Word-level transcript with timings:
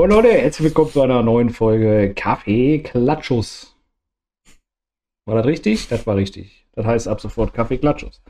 Moin 0.00 0.08
Leute, 0.08 0.32
herzlich 0.32 0.64
willkommen 0.64 0.90
zu 0.90 1.02
einer 1.02 1.22
neuen 1.22 1.50
Folge 1.50 2.14
Kaffee 2.14 2.78
Klatschus. 2.78 3.76
War 5.26 5.34
das 5.34 5.44
richtig? 5.44 5.88
Das 5.88 6.06
war 6.06 6.16
richtig. 6.16 6.64
Das 6.72 6.86
heißt 6.86 7.06
ab 7.06 7.20
sofort 7.20 7.52
Kaffee 7.52 7.76
Klatschus. 7.76 8.22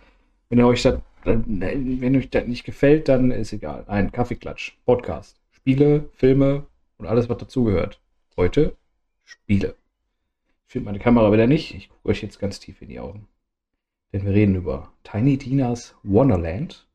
Wenn 0.48 0.60
euch 0.64 0.82
das, 0.82 0.98
wenn 1.22 2.16
euch 2.16 2.28
das 2.28 2.48
nicht 2.48 2.64
gefällt, 2.64 3.08
dann 3.08 3.30
ist 3.30 3.52
egal. 3.52 3.84
Ein 3.86 4.10
Kaffeeklatsch, 4.10 4.78
Podcast, 4.84 5.40
Spiele, 5.52 6.10
Filme 6.14 6.66
und 6.98 7.06
alles, 7.06 7.28
was 7.28 7.38
dazugehört. 7.38 8.00
Heute 8.36 8.76
Spiele. 9.22 9.76
Ich 10.66 10.72
finde 10.72 10.86
meine 10.86 10.98
Kamera 10.98 11.30
wieder 11.32 11.46
nicht. 11.46 11.76
Ich 11.76 11.88
gucke 11.88 12.08
euch 12.08 12.20
jetzt 12.20 12.40
ganz 12.40 12.58
tief 12.58 12.82
in 12.82 12.88
die 12.88 12.98
Augen. 12.98 13.28
Denn 14.12 14.24
wir 14.24 14.32
reden 14.32 14.56
über 14.56 14.92
Tiny 15.04 15.38
Tina's 15.38 15.94
Wonderland. 16.02 16.88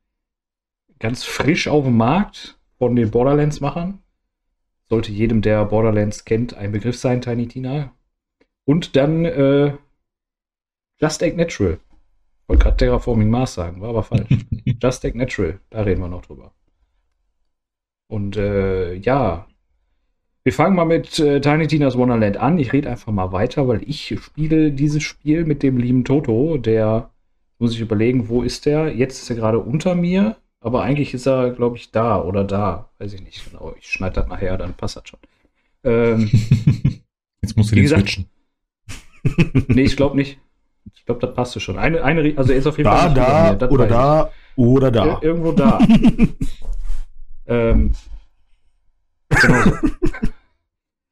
Ganz 0.99 1.23
frisch 1.23 1.69
auf 1.69 1.85
dem 1.85 1.95
Markt 1.95 2.59
von 2.77 2.97
den 2.97 3.09
Borderlands-Machern. 3.09 4.01
Sollte 4.87 5.11
jedem, 5.11 5.41
der 5.41 5.65
Borderlands 5.65 6.25
kennt, 6.25 6.53
ein 6.53 6.71
Begriff 6.71 6.97
sein, 6.97 7.21
Tiny 7.21 7.47
Tina. 7.47 7.93
Und 8.65 8.95
dann 8.95 9.25
äh, 9.25 9.73
Just 10.99 11.21
Act 11.21 11.37
Natural. 11.37 11.79
Wollte 12.47 12.63
gerade 12.63 12.77
Terraforming 12.77 13.29
Mars 13.29 13.55
sagen, 13.55 13.81
war 13.81 13.89
aber 13.89 14.03
falsch. 14.03 14.29
Just 14.81 15.03
Act 15.03 15.15
Natural, 15.15 15.59
da 15.69 15.81
reden 15.81 16.01
wir 16.01 16.07
noch 16.07 16.25
drüber. 16.25 16.53
Und 18.07 18.37
äh, 18.37 18.93
ja, 18.93 19.47
wir 20.43 20.53
fangen 20.53 20.75
mal 20.75 20.85
mit 20.85 21.17
äh, 21.17 21.41
Tiny 21.41 21.65
Tina's 21.65 21.97
Wonderland 21.97 22.37
an. 22.37 22.59
Ich 22.59 22.71
rede 22.71 22.89
einfach 22.89 23.11
mal 23.11 23.31
weiter, 23.31 23.67
weil 23.67 23.81
ich 23.89 24.15
spiele 24.21 24.71
dieses 24.71 25.01
Spiel 25.01 25.43
mit 25.43 25.63
dem 25.63 25.77
lieben 25.77 26.03
Toto. 26.03 26.57
Der 26.57 27.09
muss 27.57 27.73
ich 27.73 27.81
überlegen, 27.81 28.29
wo 28.29 28.43
ist 28.43 28.67
der? 28.67 28.95
Jetzt 28.95 29.23
ist 29.23 29.31
er 29.31 29.37
gerade 29.37 29.59
unter 29.59 29.95
mir. 29.95 30.37
Aber 30.65 30.81
eigentlich 30.81 31.13
ist 31.13 31.27
er, 31.27 31.51
glaube 31.51 31.77
ich, 31.77 31.91
da 31.91 32.19
oder 32.19 32.43
da. 32.43 32.89
Weiß 32.97 33.13
ich 33.13 33.21
nicht 33.21 33.51
genau. 33.51 33.75
Ich 33.77 33.87
schneide 33.87 34.15
das 34.15 34.27
nachher, 34.27 34.57
dann 34.57 34.73
passt 34.73 34.95
das 34.95 35.07
schon. 35.07 35.19
Ähm, 35.83 36.27
Jetzt 37.43 37.55
musst 37.55 37.69
du 37.69 37.75
den 37.75 37.83
gesagt, 37.83 38.09
switchen. 38.09 38.25
nee, 39.67 39.83
ich 39.83 39.95
glaube 39.95 40.15
nicht. 40.15 40.39
Ich 40.95 41.05
glaube, 41.05 41.21
das 41.21 41.35
passt 41.35 41.61
schon. 41.61 41.77
Eine, 41.77 42.03
eine, 42.03 42.35
also 42.35 42.51
er 42.51 42.57
ist 42.57 42.65
auf 42.65 42.79
jeden 42.79 42.89
da, 42.89 42.97
Fall 42.97 43.13
da, 43.13 43.53
da 43.53 43.69
oder 43.69 43.85
da 43.85 44.31
oder 44.55 44.89
da. 44.89 45.05
Ir 45.05 45.23
irgendwo 45.23 45.51
da. 45.51 45.77
ähm, 47.45 47.91
genau 49.29 49.61
so. 49.61 49.71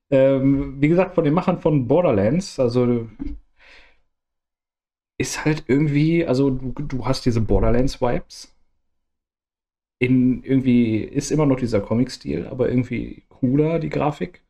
ähm, 0.09 0.81
wie 0.81 0.87
gesagt, 0.87 1.13
von 1.13 1.25
den 1.25 1.33
Machern 1.35 1.59
von 1.59 1.87
Borderlands, 1.87 2.59
also 2.59 3.07
ist 5.19 5.45
halt 5.45 5.65
irgendwie, 5.67 6.25
also 6.25 6.49
du, 6.49 6.71
du 6.71 7.05
hast 7.05 7.27
diese 7.27 7.39
Borderlands-Vibes 7.39 8.52
in 9.99 10.43
irgendwie 10.43 10.97
ist 10.97 11.31
immer 11.31 11.45
noch 11.45 11.57
dieser 11.57 11.81
Comic-Stil, 11.81 12.47
aber 12.47 12.69
irgendwie 12.69 13.23
cooler, 13.29 13.79
die 13.79 13.89
Grafik. 13.89 14.43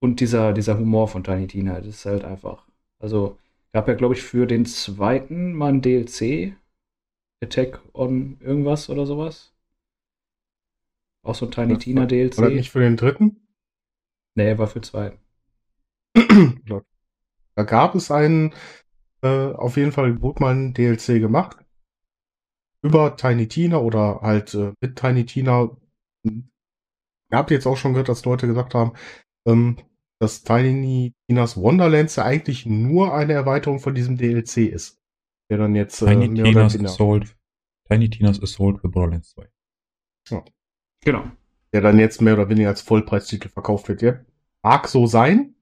Und 0.00 0.20
dieser, 0.20 0.52
dieser 0.52 0.78
Humor 0.78 1.08
von 1.08 1.24
Tiny 1.24 1.46
Tina, 1.46 1.80
das 1.80 1.88
ist 1.88 2.06
halt 2.06 2.24
einfach. 2.24 2.66
Also, 2.98 3.38
gab 3.72 3.88
ja, 3.88 3.94
glaube 3.94 4.14
ich, 4.14 4.22
für 4.22 4.46
den 4.46 4.66
zweiten 4.66 5.52
mal 5.52 5.72
ein 5.72 5.82
DLC. 5.82 6.54
Attack 7.42 7.82
on 7.92 8.38
irgendwas 8.40 8.88
oder 8.88 9.06
sowas. 9.06 9.54
Auch 11.22 11.34
so 11.34 11.46
ein 11.46 11.52
Tiny 11.52 11.74
das 11.74 11.82
Tina 11.82 12.06
DLC. 12.06 12.38
Oder 12.38 12.50
nicht 12.50 12.70
für 12.70 12.80
den 12.80 12.96
dritten? 12.96 13.48
Nee, 14.34 14.56
war 14.58 14.66
für 14.66 14.80
den 14.80 14.84
zweiten. 14.84 15.18
da 17.54 17.64
gab 17.64 17.94
es 17.94 18.10
einen, 18.10 18.54
äh, 19.22 19.52
auf 19.52 19.76
jeden 19.76 19.92
Fall 19.92 20.20
wurde 20.22 20.42
mal 20.42 20.54
ein 20.54 20.74
DLC 20.74 21.20
gemacht 21.20 21.65
über 22.82 23.16
Tiny 23.16 23.48
Tina 23.48 23.78
oder 23.78 24.20
halt 24.22 24.54
äh, 24.54 24.72
mit 24.80 24.96
Tiny 24.96 25.26
Tina. 25.26 25.70
Ihr 26.24 26.42
habt 27.32 27.50
jetzt 27.50 27.66
auch 27.66 27.76
schon 27.76 27.92
gehört, 27.92 28.08
dass 28.08 28.24
Leute 28.24 28.46
gesagt 28.46 28.74
haben, 28.74 28.92
ähm, 29.46 29.76
dass 30.20 30.42
Tiny 30.42 31.12
Tinas 31.28 31.56
Wonderlands 31.56 32.16
ja 32.16 32.24
eigentlich 32.24 32.66
nur 32.66 33.14
eine 33.14 33.32
Erweiterung 33.32 33.80
von 33.80 33.94
diesem 33.94 34.16
DLC 34.16 34.58
ist. 34.58 34.98
Der 35.50 35.58
dann 35.58 35.74
jetzt 35.74 36.00
äh, 36.02 36.06
Tiny 36.06 36.34
Tina's 36.34 36.78
Assault, 36.78 37.36
Tiny 37.88 38.10
Tina's 38.10 38.42
Assault 38.42 38.80
für 38.80 38.88
Borderlands 38.88 39.30
2. 39.30 39.48
Ja. 40.30 40.44
Genau. 41.04 41.24
Der 41.72 41.80
dann 41.80 41.98
jetzt 41.98 42.20
mehr 42.20 42.34
oder 42.34 42.48
weniger 42.48 42.68
als 42.68 42.80
Vollpreistitel 42.82 43.48
verkauft 43.48 43.88
wird. 43.88 44.02
Ja. 44.02 44.20
Mag 44.62 44.88
so 44.88 45.06
sein. 45.06 45.54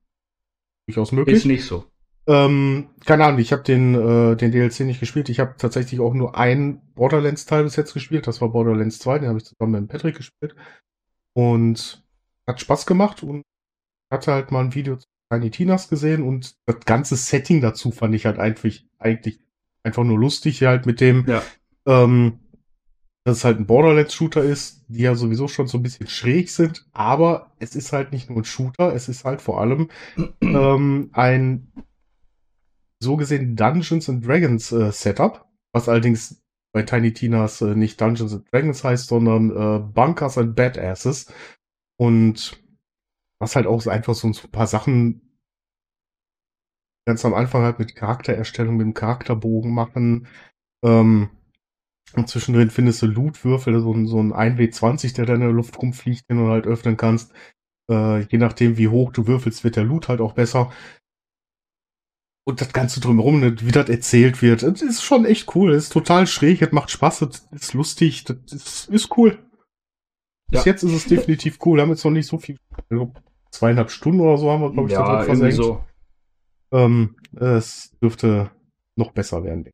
Durchaus 0.87 1.13
möglich. 1.13 1.37
Ist 1.37 1.47
nicht 1.47 1.65
so. 1.65 1.85
Ähm, 2.27 2.89
keine 3.05 3.25
Ahnung, 3.25 3.41
ich 3.41 3.53
habe 3.53 3.63
den, 3.63 3.95
äh, 3.95 4.37
den 4.37 4.51
DLC 4.51 4.81
nicht 4.81 5.01
gespielt. 5.01 5.29
Ich 5.29 5.41
habe 5.41 5.57
tatsächlich 5.59 6.01
auch 6.01 6.15
nur 6.15 6.37
einen 6.37 6.81
Borderlands-Teil 6.95 7.65
bis 7.65 7.77
jetzt 7.77 7.93
gespielt. 7.93 8.27
Das 8.27 8.41
war 8.41 8.49
Borderlands 8.49 8.99
2, 8.99 9.19
den 9.19 9.29
habe 9.29 9.39
ich 9.39 9.45
zusammen 9.45 9.83
mit 9.83 9.91
Patrick 9.91 10.17
gespielt. 10.17 10.55
Und 11.35 12.03
hat 12.47 12.61
Spaß 12.61 12.87
gemacht 12.87 13.23
und 13.23 13.43
hatte 14.11 14.33
halt 14.33 14.53
mal 14.53 14.65
ein 14.65 14.75
Video 14.75 14.97
zu 14.97 15.07
Tiny 15.31 15.51
Tinas 15.51 15.89
gesehen 15.89 16.23
und 16.23 16.55
das 16.67 16.81
ganze 16.85 17.17
Setting 17.17 17.61
dazu 17.61 17.91
fand 17.91 18.15
ich 18.15 18.27
halt 18.27 18.39
eigentlich, 18.39 18.87
eigentlich 18.99 19.41
einfach 19.83 20.05
nur 20.05 20.19
lustig, 20.19 20.63
halt 20.63 20.87
mit 20.87 21.01
dem, 21.01 21.27
ja. 21.27 21.43
ähm, 21.87 22.41
dass 23.25 23.39
es 23.39 23.45
halt 23.45 23.59
ein 23.59 23.67
Borderlands-Shooter 23.67 24.43
ist, 24.43 24.85
die 24.89 25.03
ja 25.03 25.15
sowieso 25.15 25.49
schon 25.49 25.67
so 25.67 25.79
ein 25.79 25.83
bisschen 25.83 26.07
schräg 26.07 26.51
sind, 26.51 26.87
aber 26.93 27.53
es 27.59 27.75
ist 27.75 27.93
halt 27.93 28.13
nicht 28.13 28.29
nur 28.29 28.41
ein 28.41 28.45
Shooter, 28.45 28.95
es 28.95 29.09
ist 29.09 29.25
halt 29.25 29.41
vor 29.41 29.61
allem 29.61 29.89
ähm, 30.43 31.11
ein 31.13 31.73
so 33.05 33.17
gesehen 33.17 33.57
Dungeons 33.57 34.09
and 34.09 34.27
Dragons 34.27 34.73
äh, 34.73 34.91
Setup, 34.91 35.49
was 35.73 35.89
allerdings 35.89 36.43
bei 36.75 36.83
Tiny 36.83 37.13
Tinas 37.13 37.61
äh, 37.61 37.77
nicht 37.77 38.01
Dungeons 38.01 38.35
and 38.35 38.53
Dragons 38.53 38.83
heißt, 38.83 39.07
sondern 39.07 39.51
äh, 39.51 39.79
Bunkers 39.79 40.37
and 40.39 40.57
Badasses. 40.57 41.33
Und 41.97 42.61
was 43.41 43.55
halt 43.55 43.67
auch 43.67 43.87
einfach 43.87 44.15
so 44.15 44.27
ein 44.27 44.51
paar 44.51 44.67
Sachen 44.67 45.39
ganz 47.07 47.25
am 47.25 47.35
Anfang 47.35 47.63
halt 47.63 47.79
mit 47.79 47.95
Charaktererstellung, 47.95 48.77
mit 48.77 48.87
dem 48.87 48.95
Charakterbogen 48.95 49.73
machen. 49.73 50.27
Ähm, 50.85 51.31
und 52.15 52.29
zwischendrin 52.29 52.71
findest 52.71 53.03
du 53.03 53.07
Lootwürfel, 53.07 53.81
so 53.81 53.93
ein, 53.93 54.07
so 54.07 54.21
ein 54.21 54.33
1W20, 54.33 55.15
der 55.15 55.27
da 55.27 55.35
in 55.35 55.41
der 55.41 55.53
Luft 55.53 55.81
rumfliegt, 55.81 56.29
den 56.29 56.39
du 56.39 56.49
halt 56.49 56.67
öffnen 56.67 56.97
kannst. 56.97 57.33
Äh, 57.91 58.21
je 58.21 58.39
nachdem, 58.39 58.79
wie 58.79 58.89
hoch 58.89 59.13
du 59.13 59.27
würfelst, 59.27 59.65
wird 59.65 59.77
der 59.77 59.85
Loot 59.85 60.09
halt 60.09 60.21
auch 60.21 60.33
besser 60.33 60.73
und 62.45 62.61
das 62.61 62.73
Ganze 62.73 63.01
drumherum, 63.01 63.41
ne, 63.41 63.57
wie 63.61 63.73
das 63.73 63.89
erzählt 63.89 64.43
wird, 64.43 64.63
das 64.63 64.83
ist 64.83 65.03
schon 65.03 65.25
echt 65.25 65.55
cool. 65.55 65.73
Das 65.73 65.85
ist 65.85 65.93
total 65.93 66.27
schräg, 66.27 66.61
das 66.61 66.73
macht 66.73 66.91
Spaß, 66.91 67.21
das 67.21 67.49
ist 67.51 67.75
lustig, 67.75 68.25
das 68.25 68.37
ist, 68.51 68.89
ist 68.89 69.17
cool. 69.17 69.39
Bis 70.51 70.65
ja. 70.65 70.73
jetzt 70.73 70.83
ist 70.83 70.93
es 70.93 71.07
definitiv 71.07 71.59
cool. 71.65 71.79
Wir 71.79 71.83
haben 71.83 71.91
jetzt 71.91 72.05
noch 72.05 72.11
nicht 72.11 72.29
so 72.29 72.39
viel, 72.39 72.59
also 72.91 73.13
zweieinhalb 73.51 73.91
Stunden 73.91 74.21
oder 74.21 74.37
so 74.37 74.51
haben 74.51 74.61
wir, 74.61 74.73
glaube 74.73 74.89
ich, 74.89 74.95
ja, 74.95 75.21
da 75.21 75.23
versenkt. 75.25 75.57
So. 75.57 75.83
Ähm, 76.71 77.17
es 77.35 77.93
dürfte 78.03 78.51
noch 78.97 79.13
besser 79.13 79.43
werden. 79.43 79.71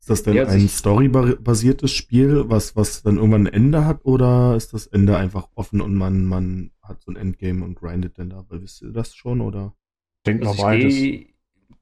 Ist 0.00 0.10
das 0.10 0.22
denn 0.22 0.34
ja, 0.34 0.46
ein 0.46 0.68
storybasiertes 0.68 1.90
Spiel, 1.90 2.44
was, 2.48 2.76
was 2.76 3.02
dann 3.02 3.16
irgendwann 3.16 3.46
ein 3.46 3.52
Ende 3.52 3.84
hat, 3.86 4.04
oder 4.04 4.54
ist 4.54 4.74
das 4.74 4.86
Ende 4.86 5.16
einfach 5.16 5.48
offen 5.54 5.80
und 5.80 5.94
man, 5.94 6.26
man 6.26 6.70
hat 6.82 7.02
so 7.02 7.10
ein 7.10 7.16
Endgame 7.16 7.64
und 7.64 7.74
grindet 7.74 8.18
denn 8.18 8.30
da? 8.30 8.44
Wisst 8.50 8.82
ihr 8.82 8.92
das 8.92 9.14
schon, 9.14 9.40
oder? 9.40 9.74
Denkt 10.26 10.46
also 10.46 10.62
mal 10.62 10.78
beides 10.78 11.33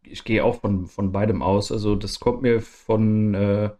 ich 0.04 0.25
gehe 0.25 0.44
auch 0.44 0.60
von, 0.60 0.87
von 0.87 1.12
beidem 1.12 1.43
aus. 1.43 1.72
Also 1.72 1.97
das 1.97 2.20
kommt 2.20 2.43
mir 2.43 2.60
von. 2.60 3.34
Äh, 3.34 3.70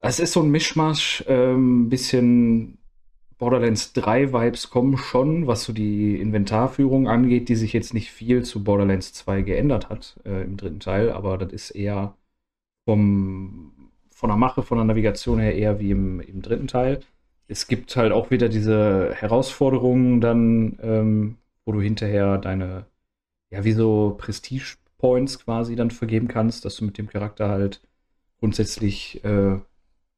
es 0.00 0.20
ist 0.20 0.32
so 0.32 0.42
ein 0.42 0.50
Mischmasch, 0.50 1.24
ein 1.26 1.34
ähm, 1.34 1.88
bisschen 1.88 2.78
Borderlands 3.38 3.92
3 3.94 4.32
Vibes 4.32 4.70
kommen 4.70 4.96
schon, 4.96 5.46
was 5.46 5.64
so 5.64 5.72
die 5.72 6.20
Inventarführung 6.20 7.08
angeht, 7.08 7.48
die 7.48 7.56
sich 7.56 7.72
jetzt 7.72 7.94
nicht 7.94 8.10
viel 8.10 8.42
zu 8.44 8.62
Borderlands 8.64 9.12
2 9.14 9.42
geändert 9.42 9.88
hat 9.90 10.20
äh, 10.24 10.42
im 10.44 10.56
dritten 10.56 10.80
Teil, 10.80 11.10
aber 11.10 11.38
das 11.38 11.52
ist 11.52 11.70
eher 11.70 12.16
vom, 12.86 13.90
von 14.10 14.30
der 14.30 14.36
Mache, 14.36 14.62
von 14.62 14.78
der 14.78 14.84
Navigation 14.84 15.38
her 15.38 15.54
eher 15.56 15.80
wie 15.80 15.90
im, 15.90 16.20
im 16.20 16.42
dritten 16.42 16.68
Teil. 16.68 17.00
Es 17.48 17.66
gibt 17.66 17.94
halt 17.96 18.12
auch 18.12 18.30
wieder 18.30 18.48
diese 18.48 19.14
Herausforderungen 19.14 20.20
dann, 20.20 20.78
ähm, 20.82 21.36
wo 21.64 21.72
du 21.72 21.80
hinterher 21.80 22.38
deine 22.38 22.86
ja, 23.54 23.64
wie 23.64 23.72
so 23.72 24.16
Prestige-Points 24.18 25.38
quasi 25.44 25.76
dann 25.76 25.92
vergeben 25.92 26.28
kannst, 26.28 26.64
dass 26.64 26.76
du 26.76 26.84
mit 26.84 26.98
dem 26.98 27.08
Charakter 27.08 27.48
halt 27.48 27.80
grundsätzlich 28.40 29.22
äh, 29.24 29.58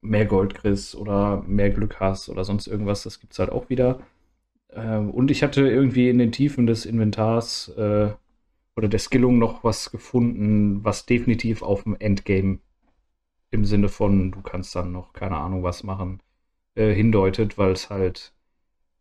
mehr 0.00 0.27
Gold 0.27 0.55
kriegst 0.55 0.94
oder 0.94 1.43
mehr 1.43 1.71
Glück 1.71 2.00
hast 2.00 2.31
oder 2.31 2.44
sonst 2.44 2.67
irgendwas. 2.67 3.03
Das 3.03 3.21
gibt 3.21 3.35
es 3.35 3.38
halt 3.38 3.50
auch 3.50 3.69
wieder. 3.69 4.00
Äh, 4.69 4.97
und 4.97 5.31
ich 5.31 5.43
hatte 5.43 5.69
irgendwie 5.69 6.09
in 6.09 6.19
den 6.19 6.33
Tiefen 6.33 6.67
des 6.67 6.87
Inventars 6.87 7.69
äh, 7.77 8.11
oder 8.75 8.88
der 8.88 8.99
Skillung 8.99 9.38
noch 9.38 9.65
was 9.65 9.91
gefunden, 9.91 10.83
was 10.83 11.05
definitiv 11.05 11.62
auf 11.62 11.83
dem 11.83 11.97
Endgame 11.99 12.61
im 13.50 13.65
Sinne 13.67 13.91
von, 13.91 14.33
du 14.33 14.41
kannst 14.41 14.75
dann 14.75 14.93
noch 14.93 15.12
keine 15.12 15.37
Ahnung 15.37 15.62
was 15.62 15.83
machen, 15.83 16.23
äh, 16.75 16.94
hindeutet, 16.94 17.59
weil 17.59 17.73
es 17.73 17.91
halt 17.91 18.33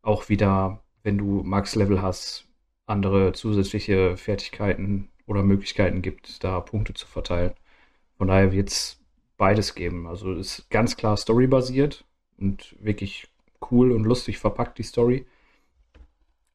auch 0.01 0.29
wieder, 0.29 0.83
wenn 1.03 1.17
du 1.17 1.41
Max-Level 1.43 2.01
hast, 2.01 2.47
andere 2.85 3.33
zusätzliche 3.33 4.17
Fertigkeiten 4.17 5.09
oder 5.25 5.43
Möglichkeiten 5.43 6.01
gibt, 6.01 6.43
da 6.43 6.59
Punkte 6.59 6.93
zu 6.93 7.07
verteilen. 7.07 7.53
Von 8.17 8.27
daher 8.27 8.51
wird 8.51 8.69
es 8.69 8.99
beides 9.37 9.75
geben. 9.75 10.07
Also 10.07 10.33
ist 10.33 10.69
ganz 10.69 10.97
klar 10.97 11.17
storybasiert 11.17 12.05
und 12.37 12.75
wirklich 12.79 13.27
cool 13.71 13.91
und 13.91 14.03
lustig 14.03 14.37
verpackt, 14.37 14.77
die 14.77 14.83
Story. 14.83 15.25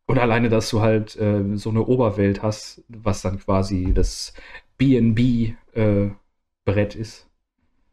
Und 0.07 0.19
alleine, 0.19 0.49
dass 0.49 0.71
du 0.71 0.81
halt 0.81 1.17
äh, 1.17 1.57
so 1.57 1.71
eine 1.71 1.85
Oberwelt 1.85 2.43
hast, 2.43 2.83
was 2.89 3.23
dann 3.23 3.39
quasi 3.39 3.93
das 3.95 4.35
BNB-Brett 4.77 6.17
äh, 6.97 6.99
ist, 6.99 7.29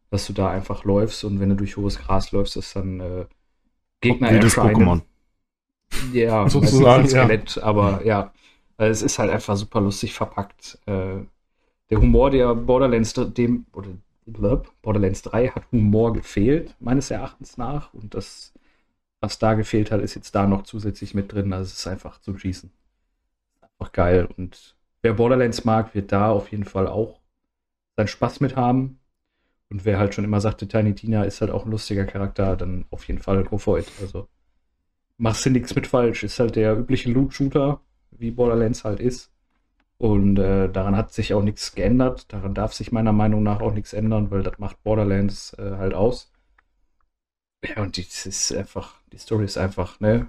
dass 0.10 0.26
du 0.26 0.34
da 0.34 0.50
einfach 0.50 0.84
läufst 0.84 1.24
und 1.24 1.40
wenn 1.40 1.50
du 1.50 1.56
durch 1.56 1.78
hohes 1.78 2.00
Gras 2.00 2.32
läufst, 2.32 2.58
ist 2.58 2.76
dann 2.76 3.00
äh, 3.00 3.26
Gegner 4.02 4.32
erscheinen. 4.32 4.76
Pokémon. 4.76 5.02
Ja, 6.14 6.50
sozusagen 6.50 7.08
Skelett, 7.08 7.56
ja. 7.56 7.64
aber 7.64 8.06
ja, 8.06 8.34
es 8.78 9.02
ist 9.02 9.20
halt 9.20 9.32
einfach 9.32 9.56
super 9.56 9.82
lustig 9.82 10.14
verpackt. 10.14 10.80
Äh, 10.86 11.22
der 11.90 12.00
Humor 12.00 12.30
der 12.30 12.54
Borderlands 12.54 13.14
dem 13.14 13.66
oder 13.74 13.90
Borderlands 14.82 15.22
3 15.22 15.50
hat 15.50 15.72
Humor 15.72 16.14
gefehlt, 16.14 16.76
meines 16.80 17.12
Erachtens 17.12 17.58
nach. 17.58 17.94
Und 17.94 18.14
das, 18.14 18.54
was 19.22 19.40
da 19.40 19.54
gefehlt 19.54 19.92
hat, 19.92 20.02
ist 20.02 20.16
jetzt 20.16 20.36
da 20.36 20.46
noch 20.46 20.64
zusätzlich 20.64 21.14
mit 21.14 21.32
drin. 21.32 21.54
Also 21.54 21.68
es 21.68 21.80
ist 21.80 21.88
einfach 21.88 22.20
zum 22.20 22.38
Schießen. 22.38 22.72
Einfach 23.62 23.94
geil. 23.94 24.28
Und 24.38 24.76
wer 25.02 25.14
Borderlands 25.14 25.64
mag, 25.64 25.96
wird 25.96 26.12
da 26.12 26.30
auf 26.30 26.52
jeden 26.52 26.66
Fall 26.66 26.88
auch 26.88 27.22
seinen 27.96 28.08
Spaß 28.08 28.42
mit 28.42 28.56
haben. 28.58 29.00
Und 29.70 29.86
wer 29.86 29.98
halt 29.98 30.14
schon 30.14 30.26
immer 30.26 30.42
sagte, 30.42 30.68
Tiny 30.68 30.94
Tina 30.94 31.24
ist 31.24 31.42
halt 31.42 31.52
auch 31.52 31.66
ein 31.66 31.72
lustiger 31.72 32.06
Charakter, 32.06 32.56
dann 32.56 32.86
auf 32.90 33.06
jeden 33.08 33.22
Fall 33.22 33.44
go 33.44 33.58
for 33.58 33.80
it. 33.80 33.88
Also 34.02 34.28
machst 35.18 35.46
du 35.46 35.50
nichts 35.50 35.76
mit 35.76 35.88
falsch. 35.88 36.24
Ist 36.24 36.40
halt 36.40 36.56
der 36.56 36.78
übliche 36.78 37.12
Loot-Shooter, 37.12 37.82
wie 38.12 38.32
Borderlands 38.32 38.84
halt 38.84 39.00
ist. 39.00 39.32
Und 39.98 40.38
äh, 40.38 40.70
daran 40.70 40.96
hat 40.96 41.12
sich 41.12 41.34
auch 41.34 41.42
nichts 41.42 41.74
geändert. 41.74 42.32
Daran 42.32 42.54
darf 42.54 42.74
sich 42.74 42.92
meiner 42.92 43.14
Meinung 43.14 43.44
nach 43.44 43.62
auch 43.62 43.74
nichts 43.74 43.94
ändern, 43.94 44.30
weil 44.30 44.44
das 44.44 44.60
macht 44.60 44.84
Borderlands 44.84 45.54
äh, 45.58 45.72
halt 45.78 45.94
aus. 45.94 46.32
Ja, 47.66 47.82
und 47.82 47.98
die, 47.98 48.02
ist 48.02 48.54
einfach, 48.54 48.96
die 49.12 49.18
Story 49.18 49.46
ist 49.46 49.58
einfach, 49.58 50.00
ne? 50.00 50.28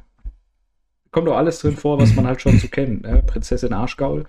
Kommt 1.10 1.28
doch 1.28 1.36
alles 1.36 1.60
drin 1.60 1.76
vor, 1.76 1.98
was 1.98 2.14
man 2.14 2.26
halt 2.26 2.40
schon 2.40 2.58
so 2.58 2.68
kennt, 2.70 3.02
ne? 3.02 3.22
Prinzessin 3.22 3.74
Arschgaul 3.74 4.26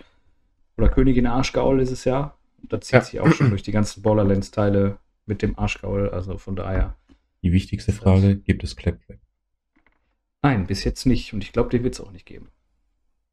oder 0.77 0.89
Königin 0.89 1.27
Arschgaul 1.27 1.79
ist 1.81 1.91
es 1.91 2.03
ja. 2.03 2.35
Da 2.63 2.81
zieht 2.81 2.93
ja. 2.93 3.01
sich 3.01 3.19
auch 3.21 3.31
schon 3.31 3.49
durch 3.49 3.63
die 3.63 3.71
ganzen 3.71 4.01
Borderlands-Teile 4.01 4.97
mit 5.25 5.41
dem 5.41 5.57
Arschgaul, 5.57 6.09
also 6.09 6.37
von 6.37 6.57
daher. 6.57 6.95
Die 7.41 7.53
wichtigste 7.53 7.93
Frage, 7.93 8.35
gibt 8.35 8.65
es 8.65 8.75
Claptrap? 8.75 9.17
Nein, 10.41 10.67
bis 10.67 10.83
jetzt 10.83 11.05
nicht 11.05 11.33
und 11.33 11.43
ich 11.43 11.51
glaube, 11.51 11.69
den 11.69 11.83
wird 11.83 11.95
es 11.95 12.01
auch 12.01 12.11
nicht 12.11 12.25
geben. 12.25 12.49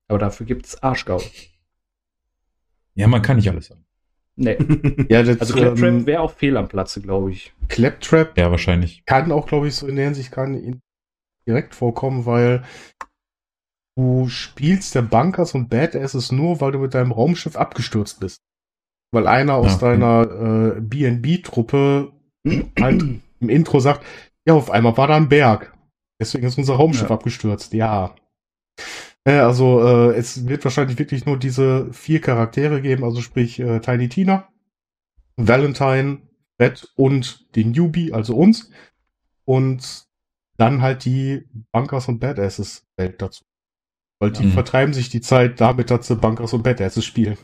Aber 0.08 0.18
dafür 0.18 0.46
gibt 0.46 0.66
es 0.66 0.82
Arschgaul. 0.82 1.22
Ja, 2.98 3.08
man 3.08 3.20
kann 3.20 3.36
nicht 3.36 3.50
alles 3.50 3.68
haben. 3.68 3.84
Nee. 4.36 4.56
ja, 5.10 5.22
das, 5.22 5.38
also 5.38 5.52
Claptrap 5.52 5.86
ähm, 5.86 6.06
wäre 6.06 6.22
auch 6.22 6.32
fehl 6.32 6.56
am 6.56 6.66
Platze, 6.66 7.02
glaube 7.02 7.30
ich. 7.30 7.52
Claptrap 7.68 8.38
ja, 8.38 8.50
wahrscheinlich. 8.50 9.04
kann 9.04 9.32
auch, 9.32 9.46
glaube 9.46 9.68
ich, 9.68 9.74
so 9.74 9.86
in 9.86 9.96
der 9.96 10.06
Hinsicht 10.06 10.30
kann 10.30 10.54
ihn 10.54 10.80
direkt 11.46 11.74
vorkommen, 11.74 12.26
weil 12.26 12.64
du 13.96 14.28
spielst 14.28 14.94
der 14.94 15.02
Bunkers 15.02 15.54
und 15.54 15.68
Badasses 15.68 16.32
nur, 16.32 16.60
weil 16.60 16.72
du 16.72 16.78
mit 16.78 16.94
deinem 16.94 17.12
Raumschiff 17.12 17.56
abgestürzt 17.56 18.20
bist. 18.20 18.40
Weil 19.12 19.26
einer 19.26 19.54
aus 19.54 19.80
ja, 19.80 19.90
deiner 19.90 20.76
äh, 20.76 20.80
BNB-Truppe 20.80 22.12
halt 22.80 23.02
im 23.40 23.48
Intro 23.48 23.80
sagt, 23.80 24.04
ja, 24.46 24.54
auf 24.54 24.70
einmal 24.70 24.96
war 24.96 25.08
da 25.08 25.16
ein 25.16 25.28
Berg. 25.28 25.75
Deswegen 26.20 26.46
ist 26.46 26.58
unser 26.58 26.74
Raumschiff 26.74 27.08
ja. 27.08 27.14
abgestürzt. 27.14 27.72
Ja. 27.72 28.14
Äh, 29.24 29.38
also 29.38 29.82
äh, 29.82 30.16
es 30.16 30.46
wird 30.46 30.64
wahrscheinlich 30.64 30.98
wirklich 30.98 31.26
nur 31.26 31.38
diese 31.38 31.92
vier 31.92 32.20
Charaktere 32.20 32.80
geben, 32.80 33.04
also 33.04 33.20
sprich 33.20 33.58
äh, 33.58 33.80
Tiny 33.80 34.08
Tina, 34.08 34.48
Valentine, 35.36 36.22
Fred 36.56 36.88
und 36.96 37.54
den 37.56 37.72
Newbie, 37.72 38.12
also 38.12 38.36
uns. 38.36 38.70
Und 39.44 40.06
dann 40.56 40.80
halt 40.80 41.04
die 41.04 41.46
Bunkers 41.72 42.08
und 42.08 42.18
Badasses 42.18 42.86
Welt 42.96 43.20
dazu. 43.20 43.44
Weil 44.18 44.32
die 44.32 44.46
mhm. 44.46 44.52
vertreiben 44.52 44.94
sich 44.94 45.10
die 45.10 45.20
Zeit 45.20 45.60
damit, 45.60 45.90
dass 45.90 46.06
sie 46.06 46.16
Bunkers 46.16 46.54
und 46.54 46.62
Badasses 46.62 47.04
spielen. 47.04 47.36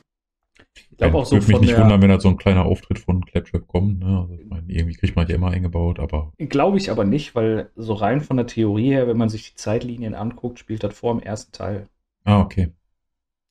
Ich 0.75 0.97
glaube 0.99 1.19
auch 1.19 1.27
so 1.27 1.37
Würde 1.37 1.47
mich 1.47 1.61
nicht 1.61 1.79
wundern, 1.79 2.01
wenn 2.03 2.09
da 2.09 2.21
so 2.21 2.29
ein 2.29 2.37
kleiner 2.37 2.65
Auftritt 2.65 2.99
von 2.99 3.25
Claptrap 3.25 3.67
kommt. 3.67 4.01
Ne? 4.01 4.21
Also, 4.21 4.35
ich 4.35 4.47
meine, 4.47 4.65
irgendwie 4.69 4.95
kriegt 4.95 5.17
man 5.17 5.27
die 5.27 5.33
immer 5.33 5.51
eingebaut, 5.51 5.99
aber. 5.99 6.33
Glaube 6.39 6.79
ich 6.79 6.91
aber 6.91 7.05
nicht, 7.05 7.35
weil 7.35 7.71
so 7.77 7.95
rein 7.95 8.21
von 8.21 8.37
der 8.37 8.47
Theorie 8.47 8.91
her, 8.91 9.09
wenn 9.09 9.17
man 9.17 9.29
sich 9.29 9.51
die 9.51 9.57
Zeitlinien 9.57 10.15
anguckt, 10.15 10.59
spielt 10.59 10.85
das 10.85 10.95
vor 10.95 11.15
dem 11.15 11.23
ersten 11.23 11.53
Teil. 11.53 11.89
Ah, 12.25 12.41
okay. 12.41 12.71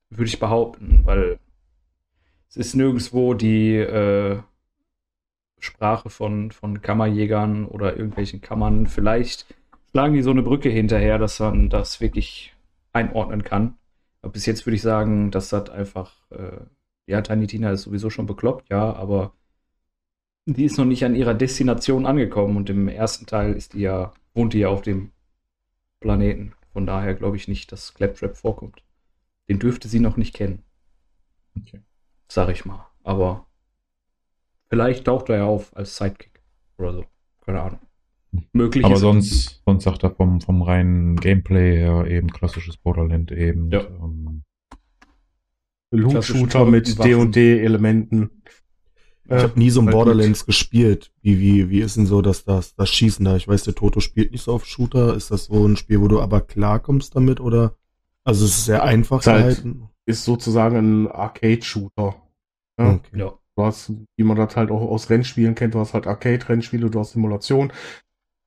Würde 0.10 0.26
ich 0.26 0.40
behaupten, 0.40 1.02
weil 1.04 1.40
es 2.50 2.58
ist 2.58 2.76
nirgendwo 2.76 3.34
die 3.34 3.76
äh, 3.76 4.40
Sprache 5.60 6.10
von, 6.10 6.52
von 6.52 6.82
Kammerjägern 6.82 7.66
oder 7.66 7.96
irgendwelchen 7.96 8.42
Kammern. 8.42 8.88
Vielleicht 8.88 9.46
schlagen 9.92 10.14
die 10.14 10.22
so 10.22 10.32
eine 10.32 10.42
Brücke 10.42 10.70
hinterher, 10.70 11.18
dass 11.18 11.40
man 11.40 11.70
das 11.70 12.02
wirklich 12.02 12.54
einordnen 12.94 13.44
kann. 13.44 13.76
Aber 14.22 14.34
bis 14.34 14.46
jetzt 14.46 14.66
würde 14.66 14.76
ich 14.76 14.82
sagen, 14.82 15.32
dass 15.32 15.50
das 15.50 15.70
einfach. 15.70 16.14
Äh, 16.32 16.62
ja, 17.08 17.22
Tiny 17.22 17.48
Tina 17.48 17.72
ist 17.72 17.84
sowieso 17.84 18.10
schon 18.10 18.26
bekloppt, 18.26 18.70
ja, 18.70 18.94
aber 18.94 19.34
die 20.46 20.66
ist 20.66 20.78
noch 20.78 20.86
nicht 20.86 21.06
an 21.06 21.16
ihrer 21.16 21.34
Destination 21.34 22.06
angekommen 22.06 22.58
und 22.58 22.70
im 22.70 22.88
ersten 22.88 23.26
Teil 23.26 23.54
ist 23.54 23.74
die 23.74 23.82
ja, 23.82 24.14
wohnt 24.34 24.54
die 24.54 24.60
ja 24.60 24.70
auf 24.70 24.82
dem 24.82 25.12
Planeten. 26.00 26.54
Von 26.74 26.86
daher 26.86 27.14
glaube 27.14 27.38
ich 27.38 27.48
nicht, 27.48 27.72
dass 27.72 27.94
Claptrap 27.94 28.36
vorkommt. 28.36 28.84
Den 29.50 29.60
dürfte 29.60 29.88
sie 29.88 30.00
noch 30.00 30.18
nicht 30.18 30.34
kennen. 30.34 30.64
Okay. 31.60 31.82
Sag 32.28 32.50
ich 32.50 32.66
mal. 32.66 32.88
Aber 33.04 33.48
vielleicht 34.70 35.06
taucht 35.06 35.30
er 35.30 35.38
ja 35.38 35.46
auf 35.46 35.76
als 35.76 35.98
Sidekick 35.98 36.42
oder 36.78 36.94
so. 36.94 37.06
Keine 37.42 37.62
Ahnung. 37.62 37.80
Möglich 38.54 38.86
Aber 38.86 38.96
sonst, 38.96 39.62
sonst 39.66 39.84
sagt 39.84 40.04
er 40.04 40.12
vom, 40.12 40.40
vom 40.40 40.62
reinen 40.62 41.18
Gameplay 41.18 41.78
her 41.78 42.06
eben 42.06 42.30
klassisches 42.30 42.78
Borderland 42.78 43.32
eben. 43.32 43.70
Ja. 43.72 43.82
Ähm, 43.82 44.44
Loot-Shooter 45.92 46.66
mit 46.66 47.04
D&D-Elementen. 47.04 48.42
Ich 49.26 49.44
habe 49.44 49.60
nie 49.60 49.70
so 49.70 49.82
ein 49.82 49.88
Borderlands 49.88 50.46
gespielt. 50.46 51.12
Wie, 51.22 51.40
wie, 51.40 51.70
wie 51.70 51.80
ist 51.80 51.96
denn 51.96 52.06
so 52.06 52.22
dass 52.22 52.44
das, 52.44 52.76
das 52.76 52.90
Schießen 52.90 53.24
da? 53.24 53.38
Ich 53.38 53.48
weiß, 53.48 53.64
der 53.64 53.76
Toto 53.76 54.02
spielt 54.02 54.32
nicht 54.32 54.44
so 54.44 54.54
auf 54.54 54.66
Shooter. 54.66 55.16
Ist 55.16 55.32
das 55.32 55.46
so 55.46 55.66
ein 55.66 55.78
Spiel, 55.78 56.02
wo 56.02 56.08
du 56.08 56.20
aber 56.20 56.42
klarkommst 56.42 57.16
damit? 57.16 57.40
Oder? 57.40 57.76
Also 58.24 58.46
es 58.46 58.52
ist 58.52 58.66
sehr 58.66 58.84
einfach 58.84 59.22
zu 59.22 59.32
halten. 59.32 59.90
Ist 60.06 60.26
sozusagen 60.26 60.76
ein 61.06 61.08
Arcade-Shooter. 61.08 62.16
Ja? 62.78 62.94
Okay. 62.94 63.20
ja. 63.20 63.34
Du 63.56 63.64
hast, 63.64 63.94
wie 64.16 64.24
man 64.24 64.38
das 64.38 64.56
halt 64.56 64.72
auch 64.72 64.82
aus 64.82 65.10
Rennspielen 65.10 65.56
kennt, 65.56 65.76
du 65.76 65.80
hast 65.80 65.94
halt 65.94 66.08
Arcade-Rennspiele, 66.08 66.90
du 66.90 67.00
hast 67.00 67.14
Simulation. 67.14 67.72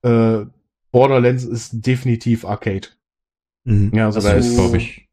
Äh, 0.02 0.46
Borderlands 0.90 1.44
ist 1.44 1.86
definitiv 1.86 2.44
Arcade. 2.44 2.88
Mhm. 3.64 3.90
Ja, 3.94 4.06
also, 4.06 4.18
also 4.18 4.28
da 4.28 4.34
ist, 4.34 4.54
glaube 4.54 4.76
ich, 4.76 5.03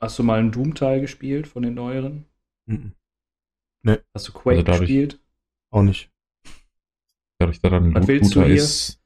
Hast 0.00 0.18
du 0.18 0.22
mal 0.22 0.38
einen 0.38 0.52
Doom-Teil 0.52 1.00
gespielt 1.00 1.48
von 1.48 1.62
den 1.62 1.74
neueren? 1.74 2.24
Mhm. 2.66 2.92
Nee. 3.82 3.98
Hast 4.14 4.28
du 4.28 4.32
Quake 4.32 4.66
also 4.66 4.80
gespielt? 4.80 5.20
Auch 5.70 5.82
nicht. 5.82 6.10
Dadurch, 7.38 7.60
dass 7.60 7.70
das 7.70 7.82
ein 7.82 7.92
Loot-Shooter 7.92 8.46
ist. 8.46 9.00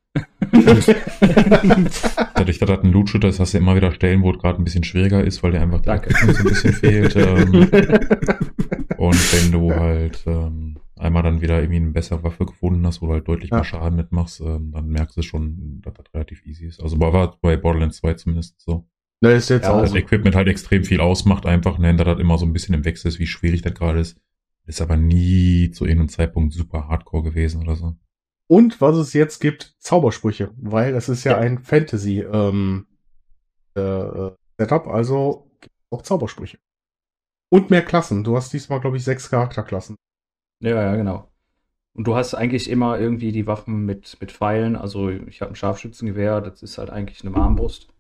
dadurch, 2.34 2.58
dass 2.58 2.68
das 2.68 2.80
ein 2.80 2.92
Loot-Shooter 2.92 3.28
ist, 3.28 3.40
hast 3.40 3.54
du 3.54 3.58
immer 3.58 3.74
wieder 3.74 3.92
Stellen, 3.92 4.22
wo 4.22 4.30
es 4.30 4.38
gerade 4.38 4.58
ein 4.58 4.64
bisschen 4.64 4.84
schwieriger 4.84 5.24
ist, 5.24 5.42
weil 5.42 5.52
der 5.52 5.62
einfach 5.62 5.80
Danke. 5.80 6.14
so 6.14 6.38
ein 6.38 6.44
bisschen 6.44 6.72
fehlt. 6.74 7.16
Ähm, 7.16 7.52
und 8.98 9.32
wenn 9.32 9.52
du 9.52 9.74
halt 9.74 10.24
ähm, 10.26 10.78
einmal 10.98 11.22
dann 11.22 11.40
wieder 11.40 11.60
irgendwie 11.60 11.76
eine 11.76 11.90
bessere 11.90 12.22
Waffe 12.22 12.44
gefunden 12.44 12.86
hast, 12.86 13.00
wo 13.00 13.06
du 13.06 13.12
halt 13.14 13.28
deutlich 13.28 13.50
ja. 13.50 13.56
mehr 13.56 13.64
Schaden 13.64 13.96
mitmachst, 13.96 14.40
ähm, 14.40 14.72
dann 14.72 14.88
merkst 14.88 15.16
du 15.16 15.22
schon, 15.22 15.80
dass 15.82 15.94
das 15.94 16.12
relativ 16.12 16.44
easy 16.44 16.66
ist. 16.66 16.82
Also 16.82 17.00
war 17.00 17.38
bei 17.40 17.56
Borderlands 17.56 17.96
2 17.98 18.14
zumindest 18.14 18.60
so. 18.60 18.86
Da 19.22 19.30
ist 19.30 19.50
jetzt 19.50 19.64
ja, 19.64 19.72
auch. 19.72 19.82
Das 19.82 19.94
Equipment 19.94 20.34
halt 20.34 20.48
extrem 20.48 20.82
viel 20.82 21.00
ausmacht, 21.00 21.46
einfach, 21.46 21.78
ne, 21.78 21.94
da 21.94 22.02
das 22.02 22.18
immer 22.18 22.38
so 22.38 22.44
ein 22.44 22.52
bisschen 22.52 22.74
im 22.74 22.84
Wechsel 22.84 23.06
ist, 23.06 23.20
wie 23.20 23.28
schwierig 23.28 23.62
das 23.62 23.72
gerade 23.72 24.00
ist. 24.00 24.20
Ist 24.66 24.80
aber 24.80 24.96
nie 24.96 25.70
zu 25.70 25.84
irgendeinem 25.84 26.08
Zeitpunkt 26.08 26.52
super 26.52 26.88
hardcore 26.88 27.22
gewesen 27.22 27.62
oder 27.62 27.76
so. 27.76 27.94
Und 28.48 28.80
was 28.80 28.96
es 28.96 29.12
jetzt 29.12 29.38
gibt, 29.40 29.76
Zaubersprüche, 29.78 30.50
weil 30.56 30.92
das 30.92 31.08
ist 31.08 31.22
ja, 31.22 31.32
ja. 31.32 31.38
ein 31.38 31.60
Fantasy 31.60 32.20
ähm, 32.20 32.86
äh, 33.74 34.30
Setup, 34.58 34.88
also 34.88 35.48
gibt 35.60 35.74
auch 35.90 36.02
Zaubersprüche. 36.02 36.58
Und 37.48 37.70
mehr 37.70 37.82
Klassen. 37.82 38.24
Du 38.24 38.36
hast 38.36 38.52
diesmal, 38.52 38.80
glaube 38.80 38.96
ich, 38.96 39.04
sechs 39.04 39.30
Charakterklassen. 39.30 39.94
Ja, 40.60 40.82
ja, 40.82 40.96
genau. 40.96 41.30
Und 41.94 42.08
du 42.08 42.16
hast 42.16 42.34
eigentlich 42.34 42.68
immer 42.68 42.98
irgendwie 42.98 43.30
die 43.30 43.46
Waffen 43.46 43.84
mit, 43.84 44.16
mit 44.20 44.32
Pfeilen. 44.32 44.74
Also 44.74 45.10
ich 45.10 45.42
habe 45.42 45.52
ein 45.52 45.56
Scharfschützengewehr, 45.56 46.40
das 46.40 46.62
ist 46.62 46.78
halt 46.78 46.90
eigentlich 46.90 47.24
eine 47.24 47.36
Armbrust. 47.36 47.91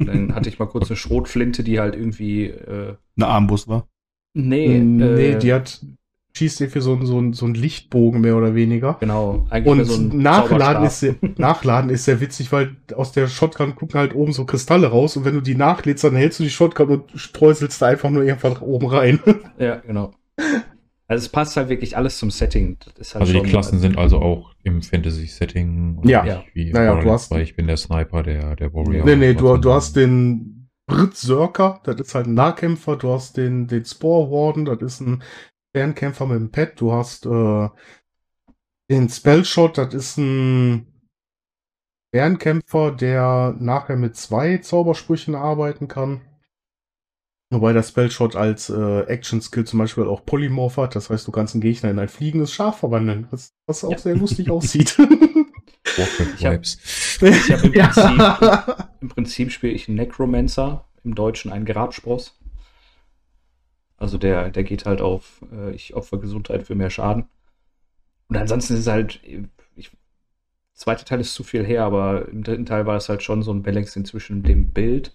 Dann 0.00 0.34
hatte 0.34 0.48
ich 0.48 0.58
mal 0.58 0.66
kurz 0.66 0.90
eine 0.90 0.96
Schrotflinte, 0.96 1.62
die 1.62 1.80
halt 1.80 1.94
irgendwie. 1.94 2.46
Äh, 2.46 2.94
eine 3.16 3.26
Armbrust 3.26 3.68
war? 3.68 3.88
Nee. 4.34 4.78
Nee, 4.78 5.32
äh, 5.32 5.38
die 5.38 5.52
hat. 5.52 5.84
Schießt 6.36 6.62
irgendwie 6.62 6.80
so, 6.80 6.98
so, 7.04 7.32
so 7.32 7.46
ein 7.46 7.54
Lichtbogen 7.54 8.20
mehr 8.20 8.36
oder 8.36 8.56
weniger. 8.56 8.96
Genau. 8.98 9.46
Und 9.64 9.84
so 9.84 10.02
Nachladen, 10.02 10.84
ist 10.84 10.98
sehr, 10.98 11.14
Nachladen 11.36 11.90
ist 11.90 12.06
sehr 12.06 12.20
witzig, 12.20 12.50
weil 12.50 12.74
aus 12.96 13.12
der 13.12 13.28
Shotgun 13.28 13.76
gucken 13.76 14.00
halt 14.00 14.16
oben 14.16 14.32
so 14.32 14.44
Kristalle 14.44 14.88
raus 14.88 15.16
und 15.16 15.24
wenn 15.24 15.34
du 15.34 15.40
die 15.40 15.54
nachlädst, 15.54 16.02
dann 16.02 16.16
hältst 16.16 16.40
du 16.40 16.42
die 16.42 16.50
Shotgun 16.50 16.88
und 16.88 17.04
streuselst 17.14 17.80
da 17.80 17.86
einfach 17.86 18.10
nur 18.10 18.24
irgendwann 18.24 18.56
oben 18.56 18.86
rein. 18.86 19.20
Ja, 19.60 19.76
genau. 19.76 20.10
Also 21.06 21.26
es 21.26 21.28
passt 21.28 21.56
halt 21.56 21.68
wirklich 21.68 21.96
alles 21.96 22.18
zum 22.18 22.30
Setting. 22.30 22.78
Halt 22.86 23.16
also 23.16 23.32
die 23.32 23.42
Klassen 23.42 23.78
sind 23.78 23.98
also 23.98 24.20
auch 24.20 24.54
im 24.62 24.80
Fantasy-Setting. 24.80 26.00
Ja, 26.04 26.24
ja. 26.24 26.44
Wie 26.54 26.72
naja, 26.72 27.00
du 27.00 27.10
hast, 27.10 27.30
ich 27.32 27.56
bin 27.56 27.66
der 27.66 27.76
Sniper, 27.76 28.22
der, 28.22 28.56
der 28.56 28.72
Warrior. 28.72 29.04
Nee, 29.04 29.16
nee, 29.16 29.34
du, 29.34 29.56
du 29.58 29.72
hast 29.72 29.96
den, 29.96 30.64
Berserker, 30.86 31.80
das 31.84 32.00
ist 32.00 32.14
halt 32.14 32.26
ein 32.26 32.34
Nahkämpfer, 32.34 32.96
du 32.96 33.12
hast 33.12 33.36
den, 33.36 33.66
den 33.66 33.84
Spore 33.84 34.30
Warden, 34.30 34.64
das 34.66 34.82
ist 34.82 35.00
ein 35.00 35.22
Fernkämpfer 35.74 36.26
mit 36.26 36.36
dem 36.36 36.50
Pet, 36.50 36.80
du 36.80 36.92
hast 36.92 37.26
äh, 37.26 37.68
den 38.90 39.08
Spellshot, 39.08 39.78
das 39.78 39.94
ist 39.94 40.18
ein 40.18 40.86
Fernkämpfer, 42.14 42.92
der 42.92 43.56
nachher 43.58 43.96
mit 43.96 44.16
zwei 44.16 44.58
Zaubersprüchen 44.58 45.34
arbeiten 45.34 45.88
kann. 45.88 46.20
Wobei 47.50 47.72
der 47.72 47.82
Spellshot 47.82 48.36
als 48.36 48.70
äh, 48.70 49.00
Action-Skill 49.02 49.64
zum 49.64 49.78
Beispiel 49.78 50.04
auch 50.04 50.24
Polymorph 50.24 50.76
hat. 50.76 50.96
Das 50.96 51.10
heißt, 51.10 51.26
du 51.26 51.32
kannst 51.32 51.54
einen 51.54 51.60
Gegner 51.60 51.90
in 51.90 51.98
ein 51.98 52.08
fliegendes 52.08 52.52
Schaf 52.52 52.78
verwandeln, 52.78 53.28
was, 53.30 53.52
was 53.66 53.84
auch 53.84 53.92
ja. 53.92 53.98
sehr 53.98 54.16
lustig 54.16 54.50
aussieht. 54.50 54.98
ich 55.96 56.42
habe 56.44 56.62
hab 57.22 57.64
im, 57.64 57.72
Prinzip, 57.72 58.86
im 59.00 59.08
Prinzip 59.08 59.52
spiele 59.52 59.72
ich 59.72 59.88
einen 59.88 59.98
Necromancer, 59.98 60.88
im 61.04 61.14
Deutschen 61.14 61.52
einen 61.52 61.64
Grabspross. 61.64 62.38
Also 63.96 64.18
der, 64.18 64.50
der 64.50 64.64
geht 64.64 64.86
halt 64.86 65.00
auf, 65.00 65.44
äh, 65.52 65.72
ich 65.72 65.94
opfer 65.94 66.18
Gesundheit 66.18 66.64
für 66.64 66.74
mehr 66.74 66.90
Schaden. 66.90 67.26
Und 68.28 68.36
ansonsten 68.36 68.74
ist 68.74 68.80
es 68.80 68.86
halt, 68.86 69.20
ich, 69.76 69.90
zweite 70.72 71.04
Teil 71.04 71.20
ist 71.20 71.34
zu 71.34 71.44
viel 71.44 71.64
her, 71.64 71.84
aber 71.84 72.28
im 72.28 72.42
dritten 72.42 72.66
Teil 72.66 72.86
war 72.86 72.96
es 72.96 73.08
halt 73.08 73.22
schon 73.22 73.42
so 73.42 73.52
ein 73.52 73.62
Balancing 73.62 74.04
zwischen 74.04 74.42
dem 74.42 74.70
Bild 74.70 75.14